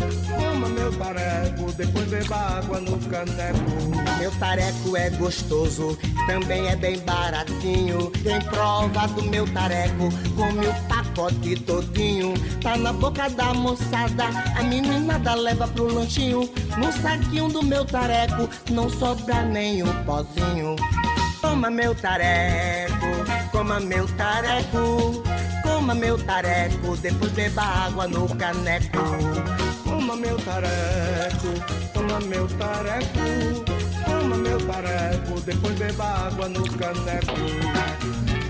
coma 0.64 0.68
meu 0.68 0.92
tareco, 0.92 1.72
depois 1.72 2.09
beba 2.09 2.37
água 2.37 2.81
no 2.81 2.98
caneco. 2.98 4.18
Meu 4.18 4.31
tareco 4.33 4.96
é 4.96 5.11
gostoso, 5.11 5.98
também 6.27 6.66
é 6.68 6.77
bem 6.77 6.98
baratinho. 7.00 8.11
Quem 8.22 8.40
prova 8.40 9.07
do 9.09 9.22
meu 9.24 9.46
tareco, 9.53 10.09
come 10.35 10.66
o 10.66 10.74
pacote 10.88 11.57
todinho. 11.61 12.35
Tá 12.62 12.77
na 12.77 12.92
boca 12.92 13.29
da 13.31 13.53
moçada, 13.53 14.24
a 14.57 14.62
meninada 14.62 15.35
leva 15.35 15.68
pro 15.68 15.92
lanchinho. 15.92 16.48
No 16.79 16.92
saquinho 16.92 17.48
do 17.48 17.62
meu 17.62 17.85
tareco, 17.85 18.48
não 18.70 18.88
sobra 18.88 19.42
nem 19.42 19.83
um 19.83 20.05
pozinho. 20.05 20.77
Coma 21.40 21.70
meu 21.70 21.94
tareco, 21.94 23.07
coma 23.53 23.79
meu 23.81 24.07
tareco, 24.16 25.22
Coma 25.62 25.94
meu 25.94 26.18
tareco, 26.18 26.94
depois 26.98 27.33
beba 27.33 27.62
água 27.62 28.07
no 28.07 28.29
caneco. 28.37 29.73
Coma 30.04 30.16
meu 30.16 30.36
tareco, 30.36 31.48
toma 31.94 32.20
meu 32.20 32.46
tareco. 32.58 33.64
Coma 34.04 34.36
meu 34.36 34.58
tareco, 34.66 35.40
depois 35.40 35.78
beba 35.78 36.04
água 36.04 36.46
no 36.46 36.62
caneco. 36.76 37.32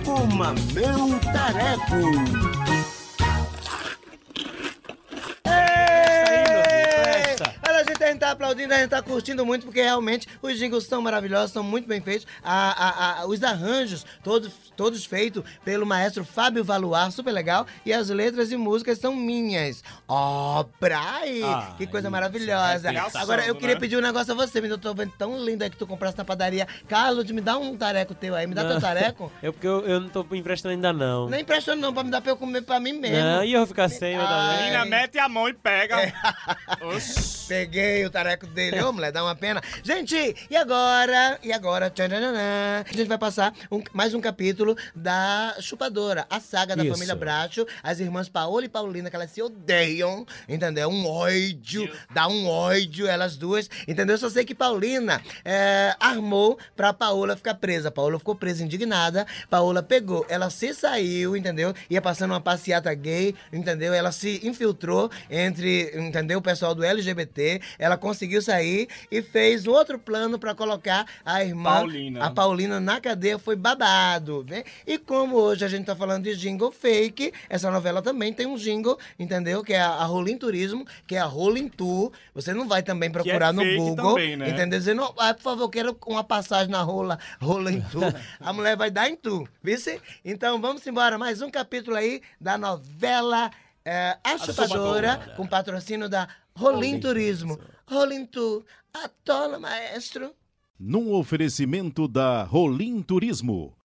Coma 0.05 0.53
meu 0.73 1.21
tareco. 1.33 2.54
Tá 8.25 8.31
aplaudindo, 8.33 8.73
a 8.73 8.79
gente 8.79 8.91
tá 8.91 9.03
curtindo 9.03 9.45
muito, 9.45 9.67
porque 9.67 9.83
realmente 9.83 10.27
os 10.41 10.59
jingles 10.59 10.85
são 10.87 11.03
maravilhosos, 11.03 11.53
são 11.53 11.63
muito 11.63 11.87
bem 11.87 12.01
feitos. 12.01 12.27
A, 12.43 12.71
a- 12.71 13.21
a- 13.23 13.27
os 13.27 13.43
arranjos, 13.43 14.05
todos, 14.23 14.53
todos 14.77 15.05
feitos 15.05 15.43
pelo 15.65 15.85
maestro 15.85 16.25
Fábio 16.25 16.65
Valuar, 16.65 17.11
super 17.11 17.33
legal. 17.33 17.67
E 17.85 17.93
as 17.93 18.09
letras 18.09 18.51
e 18.51 18.57
músicas 18.57 18.99
são 18.99 19.15
minhas. 19.15 19.83
Obra! 20.09 20.95
aí, 21.21 21.43
Ah, 21.43 21.75
que 21.77 21.87
coisa 21.87 22.07
isso, 22.09 22.13
maravilhosa. 22.13 22.89
arrepiação, 22.89 23.21
Agora, 23.21 23.45
eu 23.47 23.55
queria 23.55 23.75
né? 23.75 23.81
pedir 23.81 23.97
um 23.97 24.01
negócio 24.01 24.33
a 24.33 24.37
você, 24.37 24.61
menino. 24.61 24.75
Eu 24.75 24.79
tô 24.79 24.95
vendo 24.95 25.13
tão 25.19 25.43
lindo 25.45 25.63
aí 25.65 25.71
que 25.71 25.77
tu 25.77 25.87
compraste 25.87 26.17
na 26.19 26.25
padaria. 26.25 26.67
Carlos, 26.89 27.31
me 27.31 27.41
dá 27.41 27.59
um 27.59 27.77
tareco 27.77 28.15
teu 28.15 28.35
aí, 28.35 28.47
me 28.47 28.55
dá 28.55 28.65
teu 28.65 28.81
tareco. 28.81 29.31
É 29.43 29.51
porque 29.51 29.67
eu, 29.67 29.87
eu 29.87 30.01
não 30.01 30.09
tô 30.09 30.25
emprestando 30.33 30.73
ainda 30.73 30.93
não. 30.93 31.29
Nem 31.29 31.41
emprestando 31.43 31.81
não, 31.81 31.93
pra 31.93 32.03
me 32.03 32.11
dar 32.11 32.21
pra 32.21 32.33
eu 32.33 32.37
comer 32.37 32.63
pra 32.63 32.81
mim 32.81 32.93
mesmo. 32.95 33.17
Não, 33.19 33.45
e 33.45 33.53
eu 33.53 33.61
vou 33.61 33.67
ficar 33.67 33.89
sem, 33.89 34.17
dar 34.17 34.55
é. 34.55 34.63
Menina, 34.63 34.85
mete 34.87 35.19
a 35.19 35.29
mão 35.29 35.49
e 35.49 35.53
pega. 35.53 36.13
Oxi. 36.83 37.47
Peguei 37.49 38.05
o 38.07 38.11
tareco 38.15 38.47
dele, 38.47 38.81
ô 38.81 38.93
mulher, 38.93 39.11
dá 39.11 39.25
uma 39.25 39.35
pena. 39.35 39.61
Gente, 39.83 40.15
e 40.49 40.57
agora? 40.57 41.37
E 41.43 41.53
agora? 41.53 41.91
Tchananã, 41.91 42.85
a 42.89 42.97
gente 42.97 43.09
vai 43.09 43.19
passar 43.19 43.53
um- 43.73 43.83
mais 43.93 44.15
um 44.15 44.21
capítulo 44.21 44.77
da 44.95 45.57
Chupadora, 45.61 46.25
a 46.31 46.39
saga 46.39 46.77
da 46.77 46.85
Isso. 46.85 46.93
família 46.95 47.17
Bracho, 47.17 47.67
as 47.83 47.99
irmãs 47.99 48.29
Paola 48.29 48.65
e 48.67 48.69
Paulina, 48.69 49.11
que 49.11 49.17
elas 49.17 49.33
se 49.33 49.43
odeiam, 49.43 50.25
entendeu? 50.49 50.89
Um 50.89 51.05
ódio, 51.09 51.91
dá 52.15 52.29
um 52.29 52.47
ódio, 52.47 53.09
elas 53.09 53.37
duas, 53.37 53.69
entendeu? 53.89 54.17
Só 54.17 54.31
sei 54.31 54.45
que 54.45 54.55
Paulina 54.55 55.21
é, 55.45 55.97
armou 55.99 56.57
pra 56.77 56.93
Paola 56.93 57.37
ficar 57.37 57.55
presa. 57.55 57.91
Paola 57.91 58.17
ficou 58.21 58.37
presa, 58.37 58.63
indignada. 58.63 59.27
Paola 59.51 59.83
pegou, 59.83 60.25
ela 60.29 60.51
se 60.51 60.73
saiu, 60.73 61.37
entendeu? 61.37 61.75
Ia 61.91 62.01
passando 62.01 62.31
uma 62.31 62.41
passeata 62.41 62.95
gay, 62.95 63.35
entendeu? 63.53 63.93
Ela 63.93 64.13
se 64.13 64.41
infiltrou 64.47 65.11
entre, 65.29 65.91
entendeu? 65.99 66.39
O 66.39 66.43
pessoal 66.43 66.77
do 66.77 66.85
LGBT. 66.85 67.61
Ela 67.77 67.97
conseguiu 68.05 68.43
sair 68.43 68.87
e 69.11 69.23
fez 69.23 69.67
um 69.67 69.73
outro 69.73 69.99
plano 69.99 70.39
pra 70.39 70.55
colocar 70.55 71.07
a 71.25 71.43
irmã, 71.43 71.79
Paulina. 71.79 72.25
a 72.25 72.31
Paulina 72.31 72.81
na 72.81 73.01
cadeia. 73.01 73.39
Foi 73.39 73.57
babado, 73.57 74.45
né? 74.47 74.63
E 74.87 74.99
como 74.99 75.37
hoje 75.37 75.65
a 75.65 75.69
gente 75.69 75.87
tá 75.87 75.97
falando 75.97 76.25
de 76.25 76.37
jingle 76.37 76.71
fake, 76.71 77.33
essa 77.49 77.71
novela 77.71 78.03
também 78.03 78.33
tem 78.33 78.47
um 78.47 78.57
jingle, 78.57 78.99
entendeu? 79.19 79.65
Que 79.65 79.73
é 79.73 79.81
a, 79.81 79.89
a 79.89 80.05
Rolling 80.05 80.37
Turismo, 80.37 80.87
que 81.07 81.17
é 81.17 81.19
a 81.19 81.25
Rolling 81.25 81.69
Tour. 81.69 82.13
Você 82.35 82.53
não 82.53 82.69
vai 82.69 82.83
também 82.83 83.11
procurar 83.11 83.53
no 83.53 83.63
fake 83.63 83.77
Google, 83.79 84.15
também, 84.15 84.37
né? 84.37 84.51
entendeu? 84.51 84.79
Dizendo, 84.79 85.03
ah, 85.17 85.33
por 85.33 85.43
favor, 85.43 85.69
quero 85.71 85.97
uma 86.07 86.23
passagem 86.23 86.71
na 86.71 86.83
rola, 86.83 87.19
Rolling 87.41 87.81
Tour. 87.91 88.15
a 88.39 88.53
mulher 88.53 88.77
vai 88.77 88.91
dar 88.91 89.09
em 89.09 89.17
tu, 89.17 89.49
vice? 89.63 89.99
Então 90.23 90.61
vamos 90.61 90.87
embora, 90.87 91.17
mais 91.17 91.41
um 91.41 91.51
capítulo 91.51 91.97
aí 91.97 92.21
da 92.39 92.59
novela 92.59 93.51
é, 93.85 94.17
A 94.25 94.39
Chupadora, 94.39 95.35
com 95.37 95.47
patrocínio 95.47 96.09
da 96.09 96.27
Rolim 96.57 96.99
Turismo. 96.99 97.59
Rolim 97.87 98.27
Tour, 98.27 98.65
atola, 98.93 99.59
maestro. 99.59 100.33
Num 100.81 101.13
oferecimento 101.13 102.09
da 102.09 102.43
Rolim 102.43 103.03
Turismo. 103.03 103.77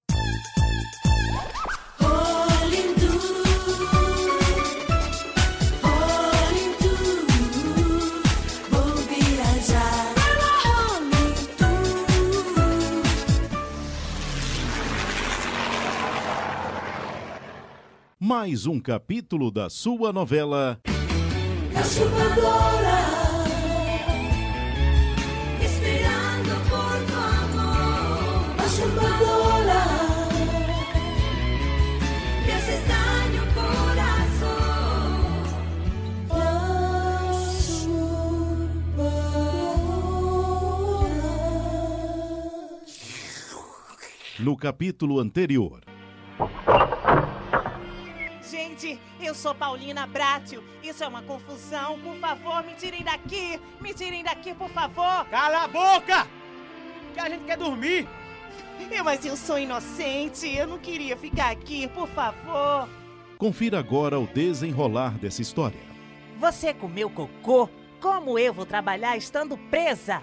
Vou 8.70 8.96
viajar. 9.08 10.14
Pela 10.16 10.50
Mais 18.20 18.66
um 18.66 18.80
capítulo 18.80 19.52
da 19.52 19.70
sua 19.70 20.14
novela. 20.14 20.80
A 21.76 21.84
no 44.40 44.56
capítulo 44.56 45.20
anterior. 45.20 45.82
Gente, 48.50 49.00
eu 49.22 49.36
sou 49.36 49.54
Paulina 49.54 50.08
Brátio. 50.08 50.64
Isso 50.82 51.04
é 51.04 51.08
uma 51.08 51.22
confusão. 51.22 52.00
Por 52.00 52.16
favor, 52.16 52.64
me 52.64 52.74
tirem 52.74 53.04
daqui. 53.04 53.60
Me 53.82 53.94
tirem 53.94 54.24
daqui, 54.24 54.54
por 54.54 54.70
favor. 54.70 55.26
Cala 55.30 55.66
a 55.66 55.68
boca! 55.68 56.28
Que 57.14 57.20
a 57.20 57.30
gente 57.30 57.44
quer 57.44 57.58
dormir. 57.58 58.08
Eu, 58.90 59.04
mas 59.04 59.26
eu 59.26 59.36
sou 59.36 59.60
inocente. 59.60 60.48
Eu 60.48 60.68
não 60.68 60.80
queria 60.80 61.18
ficar 61.18 61.52
aqui, 61.52 61.88
por 61.90 62.08
favor. 62.08 62.88
Confira 63.38 63.78
agora 63.80 64.18
o 64.20 64.26
desenrolar 64.28 65.18
dessa 65.18 65.42
história. 65.42 65.80
Você 66.38 66.74
comeu 66.74 67.10
cocô? 67.10 67.70
Como 68.00 68.40
eu 68.40 68.54
vou 68.54 68.66
trabalhar 68.66 69.18
estando 69.18 69.58
presa? 69.58 70.22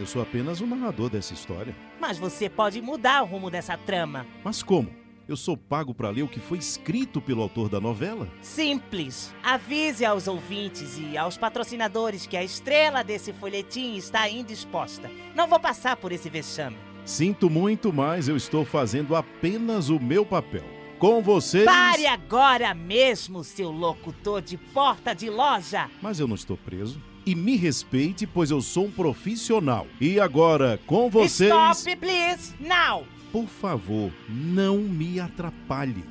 Eu 0.00 0.06
sou 0.06 0.22
apenas 0.22 0.62
o 0.62 0.66
narrador 0.66 1.10
dessa 1.10 1.34
história. 1.34 1.76
Mas 2.00 2.16
você 2.16 2.48
pode 2.48 2.80
mudar 2.80 3.22
o 3.22 3.26
rumo 3.26 3.50
dessa 3.50 3.76
trama. 3.76 4.26
Mas 4.42 4.62
como? 4.62 4.88
Eu 5.28 5.36
sou 5.36 5.58
pago 5.58 5.92
para 5.92 6.08
ler 6.08 6.22
o 6.22 6.28
que 6.28 6.40
foi 6.40 6.56
escrito 6.56 7.20
pelo 7.20 7.42
autor 7.42 7.68
da 7.68 7.78
novela? 7.78 8.26
Simples. 8.40 9.34
Avise 9.42 10.06
aos 10.06 10.26
ouvintes 10.26 10.98
e 10.98 11.18
aos 11.18 11.36
patrocinadores 11.36 12.26
que 12.26 12.34
a 12.34 12.42
estrela 12.42 13.04
desse 13.04 13.30
folhetim 13.34 13.94
está 13.94 14.26
indisposta. 14.26 15.10
Não 15.34 15.46
vou 15.46 15.60
passar 15.60 15.96
por 15.96 16.12
esse 16.12 16.30
vexame. 16.30 16.78
Sinto 17.04 17.50
muito, 17.50 17.92
mas 17.92 18.26
eu 18.26 18.38
estou 18.38 18.64
fazendo 18.64 19.14
apenas 19.14 19.90
o 19.90 20.00
meu 20.00 20.24
papel. 20.24 20.64
Com 20.98 21.20
vocês. 21.20 21.66
Pare 21.66 22.06
agora 22.06 22.72
mesmo, 22.72 23.44
seu 23.44 23.70
locutor 23.70 24.40
de 24.40 24.56
porta 24.56 25.14
de 25.14 25.28
loja! 25.28 25.90
Mas 26.00 26.18
eu 26.18 26.26
não 26.26 26.36
estou 26.36 26.56
preso. 26.56 27.02
E 27.24 27.34
me 27.34 27.56
respeite, 27.56 28.26
pois 28.26 28.50
eu 28.50 28.60
sou 28.60 28.86
um 28.86 28.90
profissional. 28.90 29.86
E 30.00 30.18
agora, 30.18 30.80
com 30.86 31.10
vocês. 31.10 31.50
Stop, 31.50 31.96
please, 31.96 32.54
now! 32.58 33.04
Por 33.30 33.46
favor, 33.46 34.10
não 34.28 34.78
me 34.78 35.20
atrapalhe. 35.20 36.04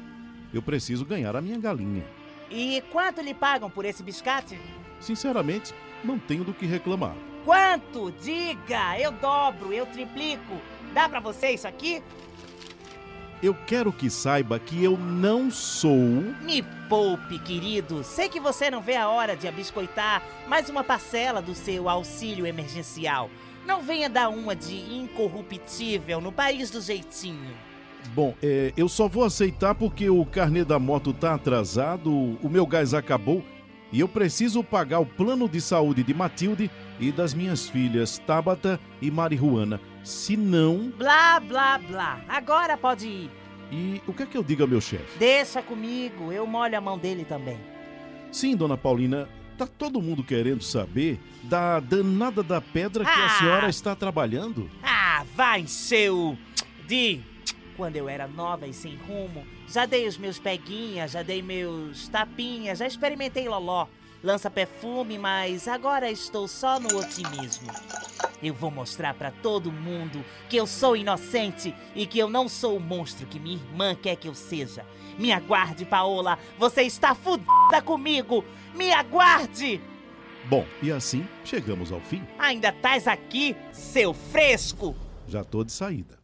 Eu 0.54 0.62
preciso 0.62 1.06
ganhar 1.06 1.36
a 1.36 1.42
minha 1.42 1.58
galinha. 1.58 2.06
E 2.50 2.82
quanto 2.92 3.22
lhe 3.22 3.34
pagam 3.34 3.70
por 3.70 3.86
esse 3.86 4.02
biscate? 4.02 4.60
Sinceramente, 5.00 5.74
não 6.04 6.18
tenho 6.18 6.44
do 6.44 6.54
que 6.54 6.66
reclamar. 6.66 7.16
Quanto? 7.44 8.12
Diga! 8.24 9.00
Eu 9.00 9.12
dobro, 9.12 9.74
eu 9.74 9.86
triplico. 9.88 10.62
Dá 10.94 11.10
pra 11.10 11.20
você 11.20 11.52
isso 11.52 11.68
aqui? 11.68 12.02
Eu 13.42 13.54
quero 13.54 13.94
que 13.94 14.10
saiba 14.10 14.60
que 14.60 14.84
eu 14.84 14.98
não 14.98 15.50
sou. 15.50 15.96
Me 16.42 16.62
poupe, 16.90 17.40
querido. 17.40 18.04
Sei 18.04 18.28
que 18.28 18.38
você 18.38 18.70
não 18.70 18.82
vê 18.82 18.98
a 18.98 19.08
hora 19.08 19.34
de 19.34 19.48
abiscoitar 19.48 20.22
mais 20.46 20.70
uma 20.70 20.84
parcela 20.84 21.42
do 21.42 21.56
seu 21.56 21.88
auxílio 21.88 22.46
emergencial. 22.46 23.30
Não 23.66 23.82
venha 23.82 24.10
dar 24.10 24.28
uma 24.28 24.54
de 24.54 24.76
incorruptível 24.94 26.20
no 26.20 26.34
país 26.34 26.70
do 26.70 26.82
jeitinho. 26.82 27.56
Bom, 28.14 28.36
é, 28.44 28.74
eu 28.76 28.90
só 28.90 29.08
vou 29.08 29.24
aceitar 29.24 29.74
porque 29.74 30.10
o 30.10 30.26
carnê 30.26 30.66
da 30.66 30.78
moto 30.78 31.14
tá 31.14 31.36
atrasado, 31.36 32.12
o 32.12 32.50
meu 32.50 32.66
gás 32.66 32.94
acabou 32.94 33.42
e 33.92 34.00
eu 34.00 34.08
preciso 34.08 34.64
pagar 34.64 35.00
o 35.00 35.06
plano 35.06 35.48
de 35.50 35.60
saúde 35.60 36.04
de 36.04 36.14
Matilde 36.14 36.70
e 37.00 37.12
das 37.12 37.34
minhas 37.34 37.68
filhas 37.70 38.18
Tabata 38.26 38.80
e 39.02 39.10
Marihuana. 39.10 39.80
Se 40.04 40.36
não. 40.38 40.92
Blá, 40.98 41.40
blá, 41.40 41.78
blá. 41.78 42.22
Agora 42.28 42.78
pode 42.78 43.08
ir. 43.08 43.32
E 43.72 44.02
o 44.08 44.14
que 44.14 44.24
é 44.24 44.26
que 44.26 44.38
eu 44.38 44.44
digo 44.44 44.64
ao 44.64 44.68
meu 44.68 44.82
chefe? 44.82 45.18
Deixa 45.20 45.62
comigo, 45.62 46.32
eu 46.32 46.46
molho 46.48 46.78
a 46.78 46.82
mão 46.82 46.98
dele 46.98 47.24
também. 47.24 47.58
Sim, 48.32 48.56
dona 48.56 48.76
Paulina, 48.78 49.28
tá 49.58 49.68
todo 49.68 50.02
mundo 50.02 50.24
querendo 50.24 50.64
saber 50.64 51.20
da 51.44 51.80
danada 51.80 52.42
da 52.42 52.60
pedra 52.62 53.04
que 53.04 53.10
a 53.12 53.26
Ah! 53.26 53.30
senhora 53.30 53.70
está 53.70 53.96
trabalhando? 53.96 54.70
Ah, 54.84 55.24
vai, 55.36 55.68
seu. 55.68 56.38
De. 56.88 57.20
Quando 57.80 57.96
eu 57.96 58.10
era 58.10 58.28
nova 58.28 58.68
e 58.68 58.74
sem 58.74 58.98
rumo, 58.98 59.48
já 59.66 59.86
dei 59.86 60.06
os 60.06 60.18
meus 60.18 60.38
peguinhas, 60.38 61.12
já 61.12 61.24
dei 61.24 61.42
meus 61.42 62.10
tapinhas, 62.10 62.80
já 62.80 62.86
experimentei 62.86 63.48
loló. 63.48 63.88
lança 64.22 64.52
perfume, 64.52 65.18
mas 65.18 65.66
agora 65.66 66.12
estou 66.12 66.46
só 66.46 66.78
no 66.78 66.98
otimismo. 66.98 67.72
Eu 68.44 68.54
vou 68.54 68.70
mostrar 68.70 69.14
pra 69.14 69.32
todo 69.32 69.72
mundo 69.72 70.26
que 70.50 70.58
eu 70.58 70.68
sou 70.68 70.98
inocente 70.98 71.74
e 71.96 72.06
que 72.06 72.20
eu 72.20 72.30
não 72.30 72.50
sou 72.50 72.76
o 72.76 72.82
monstro 72.82 73.26
que 73.26 73.40
minha 73.40 73.56
irmã 73.56 73.96
quer 73.96 74.18
que 74.18 74.28
eu 74.28 74.36
seja. 74.36 74.86
Me 75.18 75.32
aguarde, 75.32 75.86
Paola. 75.86 76.38
Você 76.58 76.82
está 76.82 77.16
fudida 77.16 77.82
comigo. 77.82 78.44
Me 78.76 78.92
aguarde. 78.92 79.80
Bom, 80.50 80.66
e 80.84 80.92
assim 80.92 81.26
chegamos 81.46 81.94
ao 81.94 82.02
fim. 82.02 82.28
Ainda 82.38 82.72
estás 82.72 83.08
aqui, 83.08 83.56
seu 83.72 84.14
fresco. 84.14 84.94
Já 85.26 85.46
tô 85.46 85.64
de 85.64 85.72
saída. 85.72 86.19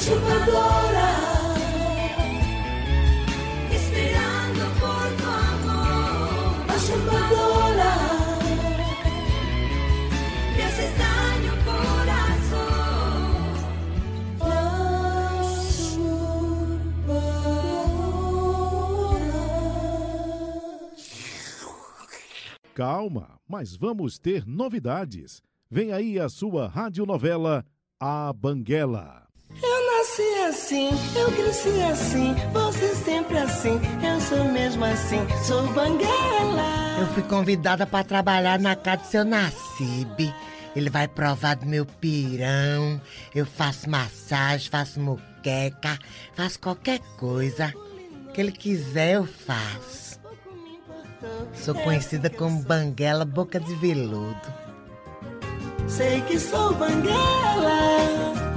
Chupadora, 0.00 1.12
esperando 3.70 4.64
por 4.80 5.06
tu 5.18 5.26
amor. 5.28 6.66
La 6.66 6.76
chupadora, 6.86 7.94
me 10.56 10.62
haces 10.64 10.92
daño 10.98 11.52
corazón. 11.66 12.80
La 14.40 14.64
Calma, 22.74 23.38
mas 23.46 23.76
vamos 23.76 24.18
ter 24.18 24.46
novidades. 24.46 25.42
Vem 25.70 25.92
aí 25.92 26.18
a 26.18 26.28
sua 26.28 26.66
radionovela 26.68 27.64
A 28.00 28.32
Banguela. 28.32 29.29
Eu 30.10 30.42
nasci 30.42 30.48
assim, 30.48 30.90
eu 31.14 31.30
cresci 31.30 31.82
assim, 31.82 32.34
você 32.52 32.94
sempre 32.96 33.38
assim, 33.38 33.80
eu 34.04 34.20
sou 34.20 34.44
mesmo 34.44 34.84
assim, 34.84 35.20
sou 35.44 35.62
banguela. 35.68 36.98
Eu 36.98 37.06
fui 37.14 37.22
convidada 37.22 37.86
pra 37.86 38.02
trabalhar 38.02 38.58
na 38.58 38.74
casa 38.74 39.02
do 39.02 39.06
seu 39.06 39.24
Nacibe. 39.24 40.34
Ele 40.74 40.90
vai 40.90 41.06
provar 41.06 41.54
do 41.54 41.66
meu 41.66 41.86
pirão. 41.86 43.00
Eu 43.32 43.46
faço 43.46 43.88
massagem, 43.88 44.68
faço 44.68 44.98
muqueca, 44.98 45.96
faço 46.34 46.58
qualquer 46.58 46.98
coisa 47.16 47.72
que 48.34 48.40
ele 48.40 48.52
quiser 48.52 49.14
eu 49.14 49.26
faço. 49.26 50.18
Sou 51.54 51.74
conhecida 51.74 52.28
como 52.28 52.62
Banguela 52.64 53.24
Boca 53.24 53.60
de 53.60 53.74
Veludo. 53.76 54.52
Sei 55.86 56.20
que 56.22 56.38
sou 56.38 56.74
banguela. 56.74 58.49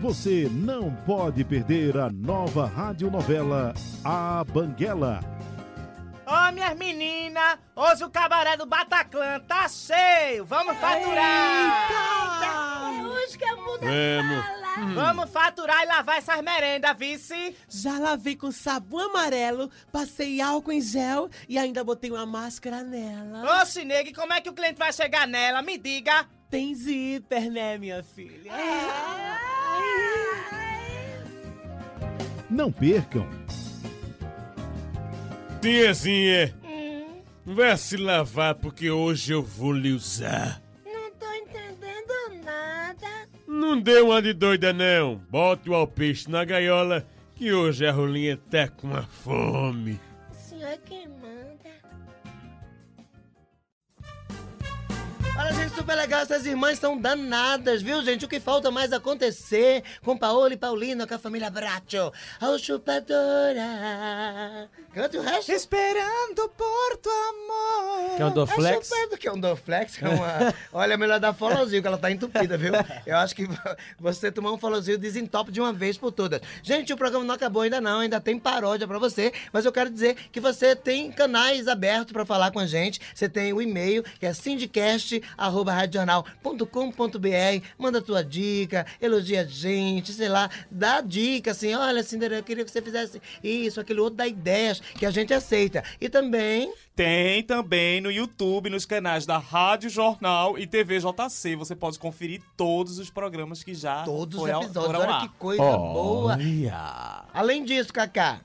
Você 0.00 0.48
não 0.52 0.94
pode 1.06 1.42
perder 1.42 1.96
a 1.96 2.10
nova 2.10 2.66
radionovela 2.66 3.72
A 4.04 4.44
Banguela. 4.44 5.20
Ô, 6.26 6.52
minhas 6.52 6.76
meninas, 6.76 7.58
hoje 7.74 8.04
o 8.04 8.10
cabaré 8.10 8.58
do 8.58 8.66
Bataclan 8.66 9.40
tá 9.40 9.66
cheio. 9.68 10.44
Vamos 10.44 10.76
faturar. 10.76 11.88
hoje 13.06 13.38
que 13.38 13.44
a 13.44 13.56
muda 13.56 13.86
Vamos. 13.86 14.94
Vamos 14.94 15.30
faturar 15.30 15.82
e 15.82 15.86
lavar 15.86 16.18
essas 16.18 16.42
merendas, 16.42 16.94
vice. 16.98 17.56
Já 17.66 17.98
lavei 17.98 18.36
com 18.36 18.52
sabão 18.52 19.00
amarelo, 19.00 19.70
passei 19.90 20.42
álcool 20.42 20.72
em 20.72 20.82
gel 20.82 21.30
e 21.48 21.56
ainda 21.56 21.82
botei 21.82 22.10
uma 22.10 22.26
máscara 22.26 22.82
nela. 22.82 23.62
Ô, 23.62 23.66
Chineg, 23.66 24.12
como 24.12 24.34
é 24.34 24.42
que 24.42 24.50
o 24.50 24.54
cliente 24.54 24.78
vai 24.78 24.92
chegar 24.92 25.26
nela? 25.26 25.62
Me 25.62 25.78
diga. 25.78 26.28
Tem 26.50 26.74
zíper, 26.74 27.50
né, 27.50 27.78
minha 27.78 28.02
filha? 28.02 28.52
Não 32.50 32.70
percam. 32.70 33.26
Tiazinha, 35.60 36.54
vai 37.44 37.76
se 37.76 37.96
lavar 37.96 38.54
porque 38.54 38.90
hoje 38.90 39.32
eu 39.32 39.42
vou 39.42 39.72
lhe 39.72 39.92
usar. 39.92 40.62
Não 40.84 41.10
tô 41.12 41.32
entendendo 41.32 42.44
nada. 42.44 43.06
Não 43.48 43.80
dê 43.80 44.00
uma 44.00 44.22
de 44.22 44.32
doida 44.32 44.72
não. 44.72 45.16
Bote 45.28 45.68
o 45.68 45.74
alpiste 45.74 46.30
na 46.30 46.44
gaiola 46.44 47.06
que 47.34 47.52
hoje 47.52 47.86
a 47.86 47.92
rolinha 47.92 48.36
tá 48.36 48.68
com 48.68 48.86
uma 48.88 49.02
fome. 49.02 49.98
O 50.30 50.34
senhor 50.34 50.78
que 50.84 51.06
manda. 51.08 51.55
Olha, 55.38 55.52
gente, 55.52 55.74
super 55.74 55.94
legal. 55.94 56.22
Essas 56.22 56.46
irmãs 56.46 56.78
são 56.78 56.96
danadas, 56.96 57.82
viu, 57.82 58.02
gente? 58.02 58.24
O 58.24 58.28
que 58.28 58.40
falta 58.40 58.70
mais 58.70 58.90
acontecer 58.92 59.82
com 60.02 60.16
Paola 60.16 60.54
e 60.54 60.56
Paulina, 60.56 61.06
com 61.06 61.14
a 61.14 61.18
família 61.18 61.50
Bracho. 61.50 62.10
A 62.40 62.56
chupadora. 62.58 63.66
Canta 64.94 65.18
o 65.18 65.20
resto. 65.20 65.52
Esperando 65.52 66.48
por 66.56 66.96
tu 67.02 67.10
amor. 67.10 68.16
Quer 68.16 68.24
um 68.24 68.28
A 68.28 68.30
Doflex? 68.30 68.88
chupada, 68.88 69.18
que 69.18 69.28
é 69.28 69.32
um 69.32 69.38
Doflex, 69.38 69.96
que 69.96 70.04
é 70.06 70.08
uma... 70.08 70.54
Olha, 70.72 70.94
é 70.94 70.96
melhor 70.96 71.20
dar 71.20 71.34
folozil, 71.34 71.82
que 71.82 71.86
ela 71.86 71.98
tá 71.98 72.10
entupida, 72.10 72.56
viu? 72.56 72.72
Eu 73.04 73.18
acho 73.18 73.36
que 73.36 73.46
você 74.00 74.32
tomar 74.32 74.52
um 74.52 74.58
folozil 74.58 74.96
desentope 74.96 75.52
de 75.52 75.60
uma 75.60 75.72
vez 75.72 75.98
por 75.98 76.12
todas. 76.12 76.40
Gente, 76.62 76.94
o 76.94 76.96
programa 76.96 77.26
não 77.26 77.34
acabou 77.34 77.60
ainda 77.60 77.78
não, 77.78 78.00
ainda 78.00 78.18
tem 78.18 78.38
paródia 78.38 78.88
pra 78.88 78.98
você, 78.98 79.30
mas 79.52 79.66
eu 79.66 79.72
quero 79.72 79.90
dizer 79.90 80.16
que 80.32 80.40
você 80.40 80.74
tem 80.74 81.12
canais 81.12 81.68
abertos 81.68 82.12
pra 82.12 82.24
falar 82.24 82.50
com 82.50 82.58
a 82.58 82.66
gente. 82.66 82.98
Você 83.14 83.28
tem 83.28 83.52
o 83.52 83.60
e-mail, 83.60 84.02
que 84.18 84.24
é 84.24 84.32
sindicast.radiojornal.com.br. 85.26 87.66
Manda 87.78 88.00
tua 88.02 88.22
dica, 88.24 88.86
elogia 89.00 89.42
a 89.42 89.44
gente, 89.44 90.12
sei 90.12 90.28
lá, 90.28 90.48
dá 90.70 91.00
dica 91.00 91.50
assim, 91.50 91.74
olha, 91.74 92.02
Cinderela, 92.02 92.40
eu 92.40 92.44
queria 92.44 92.64
que 92.64 92.70
você 92.70 92.82
fizesse 92.82 93.20
isso, 93.42 93.80
aquilo 93.80 94.02
outro, 94.02 94.16
dá 94.16 94.26
ideias 94.26 94.80
que 94.80 95.06
a 95.06 95.10
gente 95.10 95.32
aceita. 95.34 95.82
E 96.00 96.08
também... 96.08 96.72
Tem 96.94 97.42
também 97.42 98.00
no 98.00 98.10
YouTube, 98.10 98.70
nos 98.70 98.86
canais 98.86 99.26
da 99.26 99.36
Rádio 99.36 99.90
Jornal 99.90 100.58
e 100.58 100.66
TV 100.66 100.98
JC. 100.98 101.54
Você 101.54 101.76
pode 101.76 101.98
conferir 101.98 102.40
todos 102.56 102.98
os 102.98 103.10
programas 103.10 103.62
que 103.62 103.74
já 103.74 104.02
Todos 104.02 104.36
os 104.36 104.40
foi 104.40 104.50
ao- 104.50 104.62
episódios, 104.62 104.96
foram 104.96 105.00
olha 105.14 105.20
que 105.20 105.28
coisa 105.36 105.62
boa. 105.62 106.32
Olha. 106.32 107.24
Além 107.34 107.64
disso, 107.66 107.92
Cacá, 107.92 108.40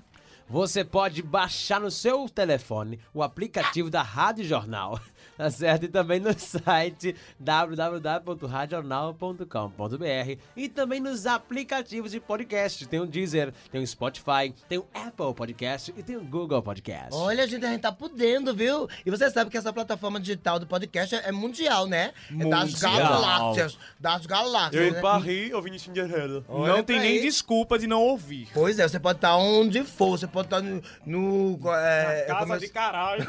Você 0.49 0.83
pode 0.83 1.21
baixar 1.21 1.79
no 1.79 1.89
seu 1.89 2.27
telefone 2.27 2.99
o 3.13 3.23
aplicativo 3.23 3.89
da 3.89 4.01
Rádio 4.01 4.43
Jornal, 4.43 4.99
tá 5.41 5.49
certo? 5.49 5.85
E 5.85 5.87
também 5.87 6.19
no 6.19 6.37
site 6.37 7.15
www.radional.com.br 7.39 10.37
e 10.55 10.69
também 10.69 10.99
nos 10.99 11.25
aplicativos 11.25 12.11
de 12.11 12.19
podcast. 12.19 12.87
Tem 12.87 12.99
o 12.99 13.07
Deezer, 13.07 13.51
tem 13.71 13.81
o 13.81 13.87
Spotify, 13.87 14.53
tem 14.69 14.77
o 14.77 14.85
Apple 14.93 15.33
Podcast 15.33 15.91
e 15.97 16.03
tem 16.03 16.15
o 16.17 16.21
Google 16.21 16.61
Podcast. 16.61 17.09
olha, 17.13 17.47
gente, 17.47 17.65
a 17.65 17.69
gente 17.69 17.81
tá 17.81 17.91
podendo, 17.91 18.53
viu? 18.53 18.87
E 19.03 19.09
você 19.09 19.31
sabe 19.31 19.49
que 19.49 19.57
essa 19.57 19.73
plataforma 19.73 20.19
digital 20.19 20.59
do 20.59 20.67
podcast 20.67 21.15
é 21.15 21.31
é 21.31 21.31
mundial, 21.31 21.87
né? 21.87 22.11
É 22.29 22.45
das 22.45 22.73
Mundial. 22.73 22.97
galáxias. 22.97 23.77
Das 23.99 24.25
galáxias. 24.25 24.85
Eu 24.85 24.91
né? 24.91 24.99
em 24.99 25.01
Paris, 25.01 25.53
ouvindo 25.53 25.79
Cinderela. 25.79 26.43
Olha 26.47 26.73
Não 26.73 26.83
tem 26.83 26.99
nem 26.99 27.17
aí. 27.17 27.21
desculpa 27.21 27.79
de 27.79 27.87
não 27.87 28.01
ouvir. 28.01 28.49
Pois 28.53 28.77
é, 28.77 28.87
você 28.87 28.99
pode 28.99 29.17
estar 29.17 29.35
onde 29.37 29.83
for, 29.83 30.17
você 30.17 30.27
pode 30.27 30.47
estar 30.47 30.61
no. 30.61 30.81
no 31.05 31.59
é, 31.73 32.25
Casa 32.27 32.39
como 32.41 32.53
eu- 32.55 32.59
de 32.59 32.69
caralho. 32.69 33.25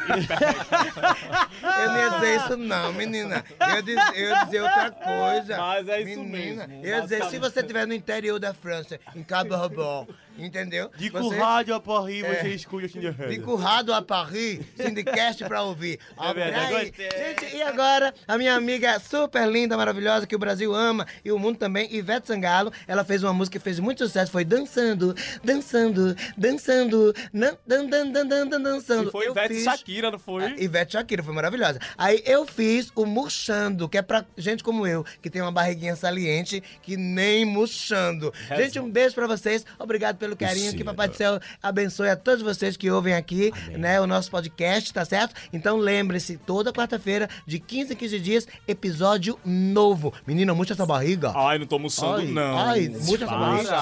Eu 1.80 1.92
não 1.92 1.96
ia 2.02 2.10
dizer 2.10 2.36
isso, 2.36 2.56
não, 2.56 2.92
menina. 2.92 3.44
Eu 3.60 3.76
ia 3.76 3.82
dizer, 3.82 4.02
eu 4.14 4.28
ia 4.30 4.44
dizer 4.44 4.62
outra 4.62 4.90
coisa. 4.90 5.56
Mas 5.56 5.88
é 5.88 6.00
isso 6.02 6.20
menina. 6.22 6.66
mesmo, 6.66 6.84
Eu 6.84 6.96
ia 6.96 7.00
dizer, 7.02 7.24
se 7.24 7.38
você 7.38 7.60
estiver 7.60 7.86
no 7.86 7.94
interior 7.94 8.38
da 8.38 8.52
França, 8.54 8.98
em 9.14 9.22
Cabo 9.22 9.56
Robon, 9.56 10.06
entendeu? 10.38 10.90
De 10.96 11.08
rádio 11.38 11.74
a 11.74 11.80
Paris, 11.80 12.24
É. 12.24 12.34
você 12.42 12.48
escuta 12.54 12.88
Cinderela. 12.88 13.30
De 13.30 13.38
currado 13.40 13.92
a 13.92 14.02
Paris, 14.02 14.60
Sindicast 14.76 15.44
pra 15.44 15.62
ouvir. 15.62 15.98
É 16.22 16.34
verdade. 16.34 16.92
Gente, 16.96 17.56
e 17.56 17.62
agora, 17.62 18.14
a 18.26 18.38
minha 18.38 18.54
amiga 18.54 18.98
super 19.00 19.46
linda, 19.48 19.76
maravilhosa, 19.76 20.26
que 20.26 20.34
o 20.36 20.38
Brasil 20.38 20.74
ama 20.74 21.06
e 21.24 21.30
o 21.32 21.38
mundo 21.38 21.58
também, 21.58 21.92
Ivete 21.94 22.26
Sangalo, 22.28 22.72
ela 22.86 23.04
fez 23.04 23.22
uma 23.22 23.32
música 23.32 23.58
que 23.58 23.64
fez 23.64 23.78
muito 23.78 24.04
sucesso, 24.06 24.30
foi 24.30 24.44
Dançando, 24.44 25.14
Dançando, 25.42 26.16
Dançando, 26.36 27.14
nan- 27.32 27.56
dan, 27.66 27.86
dan, 27.86 28.10
dan, 28.10 28.26
dan, 28.26 28.46
dan, 28.46 28.60
dançando. 28.60 29.06
Se 29.06 29.10
foi 29.12 29.26
Eu 29.26 29.32
Ivete 29.32 29.54
fiz- 29.54 29.64
Shakira, 29.64 30.10
não 30.10 30.18
foi? 30.18 30.44
a 30.44 30.48
Ivete 30.60 30.92
Shakira, 30.92 31.22
foi 31.22 31.34
maravilhosa. 31.34 31.78
Aí 31.98 32.22
eu 32.24 32.46
fiz 32.46 32.90
o 32.94 33.04
murchando, 33.04 33.88
que 33.88 33.98
é 33.98 34.02
pra 34.02 34.24
gente 34.36 34.62
como 34.62 34.86
eu, 34.86 35.04
que 35.20 35.28
tem 35.30 35.42
uma 35.42 35.52
barriguinha 35.52 35.96
saliente, 35.96 36.62
que 36.82 36.96
nem 36.96 37.44
murchando. 37.44 38.32
Gente, 38.56 38.78
um 38.78 38.90
beijo 38.90 39.14
pra 39.14 39.26
vocês. 39.26 39.64
Obrigado 39.78 40.16
pelo 40.22 40.36
carinho. 40.36 40.72
Que 40.72 40.84
Papai 40.84 41.08
do 41.08 41.16
Céu 41.16 41.40
abençoe 41.60 42.08
a 42.08 42.14
todos 42.14 42.42
vocês 42.42 42.76
que 42.76 42.88
ouvem 42.88 43.12
aqui, 43.14 43.52
né, 43.76 44.00
o 44.00 44.06
nosso 44.06 44.30
podcast, 44.30 44.92
tá 44.92 45.04
certo? 45.04 45.34
Então 45.52 45.76
lembre-se, 45.76 46.36
toda 46.36 46.72
quarta-feira, 46.72 47.28
de 47.44 47.58
15 47.58 47.94
em 47.94 47.96
15 47.96 48.20
dias, 48.20 48.48
episódio 48.68 49.36
novo. 49.44 50.14
Menina, 50.24 50.54
murcha 50.54 50.74
essa 50.74 50.86
barriga. 50.86 51.32
Ai, 51.34 51.58
não 51.58 51.66
tô 51.66 51.74
almoçando, 51.74 52.22
não. 52.22 52.56
ai, 52.56 52.88
murcha 52.88 53.24
essa 53.24 53.36
barriga. 53.36 53.80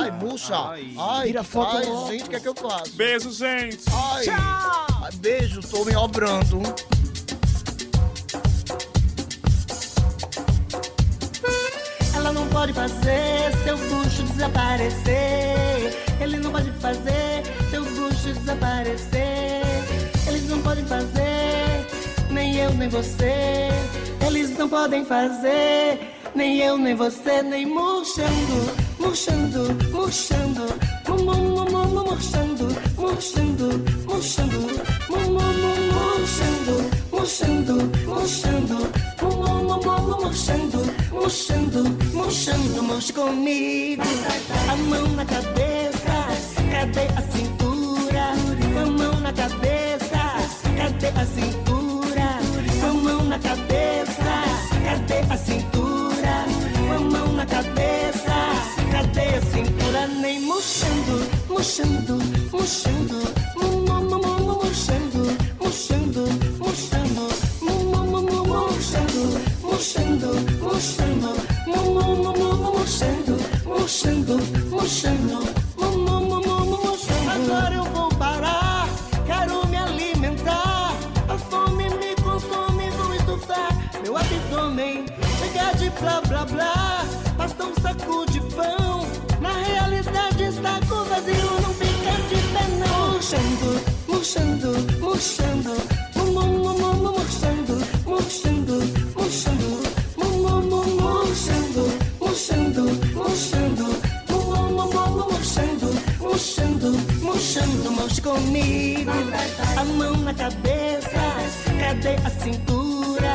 Ai, 0.00 0.10
murcha. 0.10 0.56
Ai. 0.56 0.94
Ai, 0.98 1.26
Tira 1.26 1.44
foto 1.44 1.76
ai, 1.76 2.12
gente, 2.12 2.24
o 2.24 2.30
que 2.30 2.36
é 2.36 2.40
que 2.40 2.48
eu 2.48 2.54
faço? 2.54 2.92
Beijo, 2.94 3.30
gente. 3.30 3.84
Ai, 3.92 4.24
ai, 4.30 5.12
beijo, 5.16 5.60
tô 5.60 5.84
me 5.84 5.94
obrando. 5.94 6.62
Ela 12.14 12.32
não 12.32 12.48
pode 12.48 12.72
fazer 12.72 13.31
seu 13.72 13.76
bucho 13.88 14.22
desaparecer. 14.24 15.96
Ele 16.20 16.36
não 16.38 16.52
pode 16.52 16.70
fazer 16.72 17.42
seu 17.70 17.84
bucho 17.84 18.32
desaparecer. 18.34 19.62
não 20.48 20.60
podem 20.60 20.84
fazer, 20.84 21.86
nem 22.30 22.56
eu 22.56 22.72
nem 22.74 22.88
você. 22.88 23.68
Eles 24.26 24.56
não 24.58 24.68
podem 24.68 25.04
fazer, 25.04 25.98
nem 26.34 26.58
eu 26.58 26.76
nem 26.76 26.94
você, 26.94 27.42
nem 27.42 27.64
murchando, 27.66 28.72
murchando, 28.98 29.90
murchando, 29.90 30.66
mu- 31.08 31.24
mu- 31.24 31.34
mu- 31.34 31.70
mu- 31.70 31.86
mu- 31.88 32.04
murchando, 32.04 32.68
murchando, 32.96 33.84
murchando, 34.06 34.60
mu- 35.08 35.30
mu- 35.34 35.52
mu- 35.62 35.82
murchando, 35.94 36.90
murchando, 37.10 37.74
murchando, 38.06 39.11
mu- 39.42 39.64
mu- 39.64 39.64
mu- 39.64 39.82
mu- 39.82 40.00
mu- 40.08 40.20
murchando, 40.22 40.78
murchando, 41.12 41.80
murchando, 42.14 42.82
murche 42.82 43.12
comigo. 43.12 44.02
A 44.70 44.76
mão 44.76 45.06
na 45.18 45.24
cabeça, 45.24 46.14
cadê 46.72 47.06
a 47.16 47.22
cintura? 47.32 48.24
A 48.82 48.86
mão 48.86 49.20
na 49.20 49.32
cabeça, 49.32 50.20
cadê 50.78 51.08
a 51.22 51.26
cintura? 51.26 52.28
A 52.88 52.92
mão 52.94 53.24
na 53.24 53.38
cabeça, 53.38 54.32
cadê 54.84 55.18
a 55.32 55.36
cintura? 55.36 56.34
A 56.94 56.98
mão 57.00 57.32
na 57.32 57.46
cabeça, 57.46 58.36
cadê 58.92 59.26
a 59.36 59.40
cintura? 59.52 60.06
Nem 60.20 60.40
murchando, 60.40 61.14
murchando, 61.48 62.14
murchando, 62.52 63.18
mu- 63.56 63.71
murchando, 74.82 75.34
murchando, 75.34 75.54
mu- 75.78 75.98
mu- 75.98 76.20
mu- 76.20 76.40
mu- 76.42 76.64
mu- 76.66 76.82
murchando. 76.82 77.30
Agora 77.30 77.74
eu 77.74 77.84
vou 77.84 78.08
parar, 78.16 78.88
quero 79.26 79.64
me 79.68 79.76
alimentar. 79.76 80.92
A 81.28 81.38
fome 81.38 81.84
me 81.84 82.14
consome, 82.16 82.90
vou 82.90 83.14
estufar 83.14 83.68
meu 84.02 84.16
abdômen. 84.16 85.06
Chega 85.38 85.72
de 85.78 85.88
blá 86.00 86.20
blá 86.22 86.44
blá, 86.46 87.04
basta 87.36 87.64
um 87.64 87.74
saco 87.80 88.26
de 88.32 88.40
pão. 88.56 89.06
Na 89.40 89.52
realidade 89.52 90.50
com 90.88 91.04
vazio, 91.04 91.60
não 91.62 91.72
fica 91.74 92.12
de 92.28 92.42
pé 92.52 92.66
não. 92.80 93.12
Murchando, 93.12 93.80
murchando, 94.08 95.00
murchando, 95.00 95.51
na 110.32 110.50
cabeça, 110.50 111.20
cadê 111.78 112.16
a 112.24 112.30
cintura? 112.30 113.32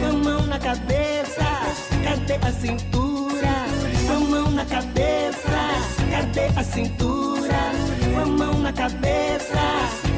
Com 0.00 0.06
a 0.06 0.12
mão 0.12 0.46
na 0.46 0.58
cabeça, 0.58 1.46
cadê 2.02 2.34
a 2.44 2.52
cintura? 2.52 3.54
Com 4.06 4.12
a 4.12 4.20
mão 4.20 4.50
na 4.50 4.64
cabeça, 4.64 5.58
cadê 6.10 6.46
a 6.56 6.64
cintura? 6.64 7.60
Com 8.14 8.20
a 8.20 8.26
mão 8.26 8.54
na 8.58 8.72
cabeça, 8.72 9.60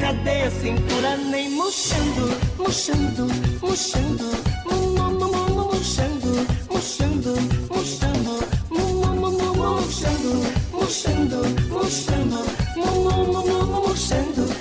cadê 0.01 0.43
a 0.43 0.51
cintura? 0.51 1.17
Nem 1.17 1.51
murchando, 1.51 2.35
murchando, 2.57 3.27
murchando, 3.61 4.23
mu- 4.65 4.87
mu- 4.87 5.11
mu- 5.11 5.31
mu- 5.31 5.49
mu- 5.55 5.65
murchando, 5.71 6.47
murchando, 6.69 7.35
murchando, 7.69 8.49
mu- 8.71 8.93
mu- 8.93 9.15
mu- 9.15 9.31
mu- 9.31 9.53
murchando, 9.53 10.43
murchando, 10.71 11.43
murchando, 11.69 12.37
mu- 12.75 13.03
mu- 13.03 13.25
mu- 13.33 13.45
mu- 13.45 13.65
mu- 13.67 13.87
murchando, 13.87 14.52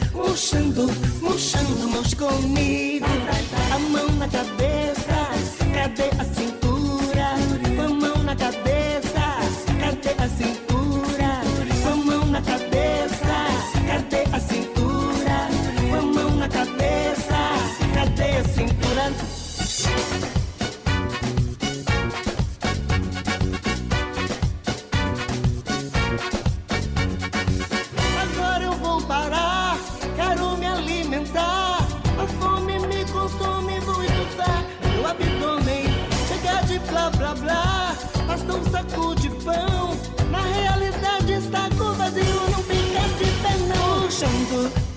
murchando, 0.53 0.87
murchando, 1.23 1.89
murche 1.89 2.17
comigo. 2.17 3.07
A 3.73 3.79
mão 3.79 4.09
na 4.19 4.29
cabeça, 4.29 5.31
cadê 5.73 6.11
a 6.19 6.25
cintura? 6.25 7.35
A 7.85 7.89
mão 7.89 8.12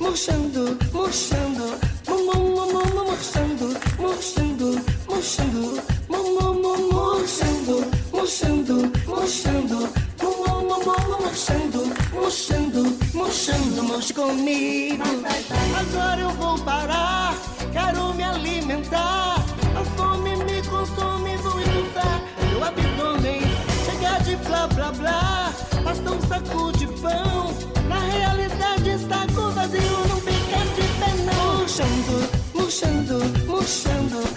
Murchando, 0.05 0.77
murchando, 0.93 0.93
murchando, 0.93 1.79
mu- 2.07 2.25
mu- 2.25 2.39
mu- 2.55 2.65
mu- 2.73 2.85
mu- 2.93 3.05
murchando, 3.05 3.67
murchando, 3.97 4.67
murchando, 5.09 5.81
mu- 6.07 6.23
mu- 6.35 6.53
mu- 6.53 6.77
murchando, 6.93 7.75
murchando, 8.13 8.91
murchando, 9.07 9.77
mu- 10.21 10.37
mu- 10.45 10.61
mu- 10.61 10.79
mu- 10.85 11.09
mu- 11.09 11.25
murchando, 12.13 12.97
murchando, 13.15 13.83
murche 13.83 14.13
comigo. 14.13 15.03
Agora 15.79 16.21
eu 16.21 16.29
vou 16.35 16.55
parar, 16.59 17.35
quero 17.73 18.13
me 18.13 18.23
alimentar. 18.23 19.43
A 19.75 19.83
fome 19.97 20.35
me 20.37 20.61
consome, 20.69 21.35
vou 21.37 21.59
estufar 21.59 22.21
meu 22.51 22.63
abdômen. 22.63 23.41
Chega 23.85 24.19
de 24.23 24.35
blá 24.35 24.67
blá 24.67 24.91
blá, 24.91 25.51
basta 25.83 26.11
um 26.11 26.21
saco 26.27 26.71
de 26.73 26.85
pão. 27.01 27.55
Na 27.89 27.99
realidade 27.99 28.64
está 28.95 29.27
com 29.36 29.49
vazio, 29.51 30.08
não 30.08 30.17
fica 30.21 30.60
de 30.75 30.88
pé 30.99 31.12
não. 31.25 31.58
Murchando, 31.58 32.29
murchando, 32.53 33.45
murchando, 33.45 34.34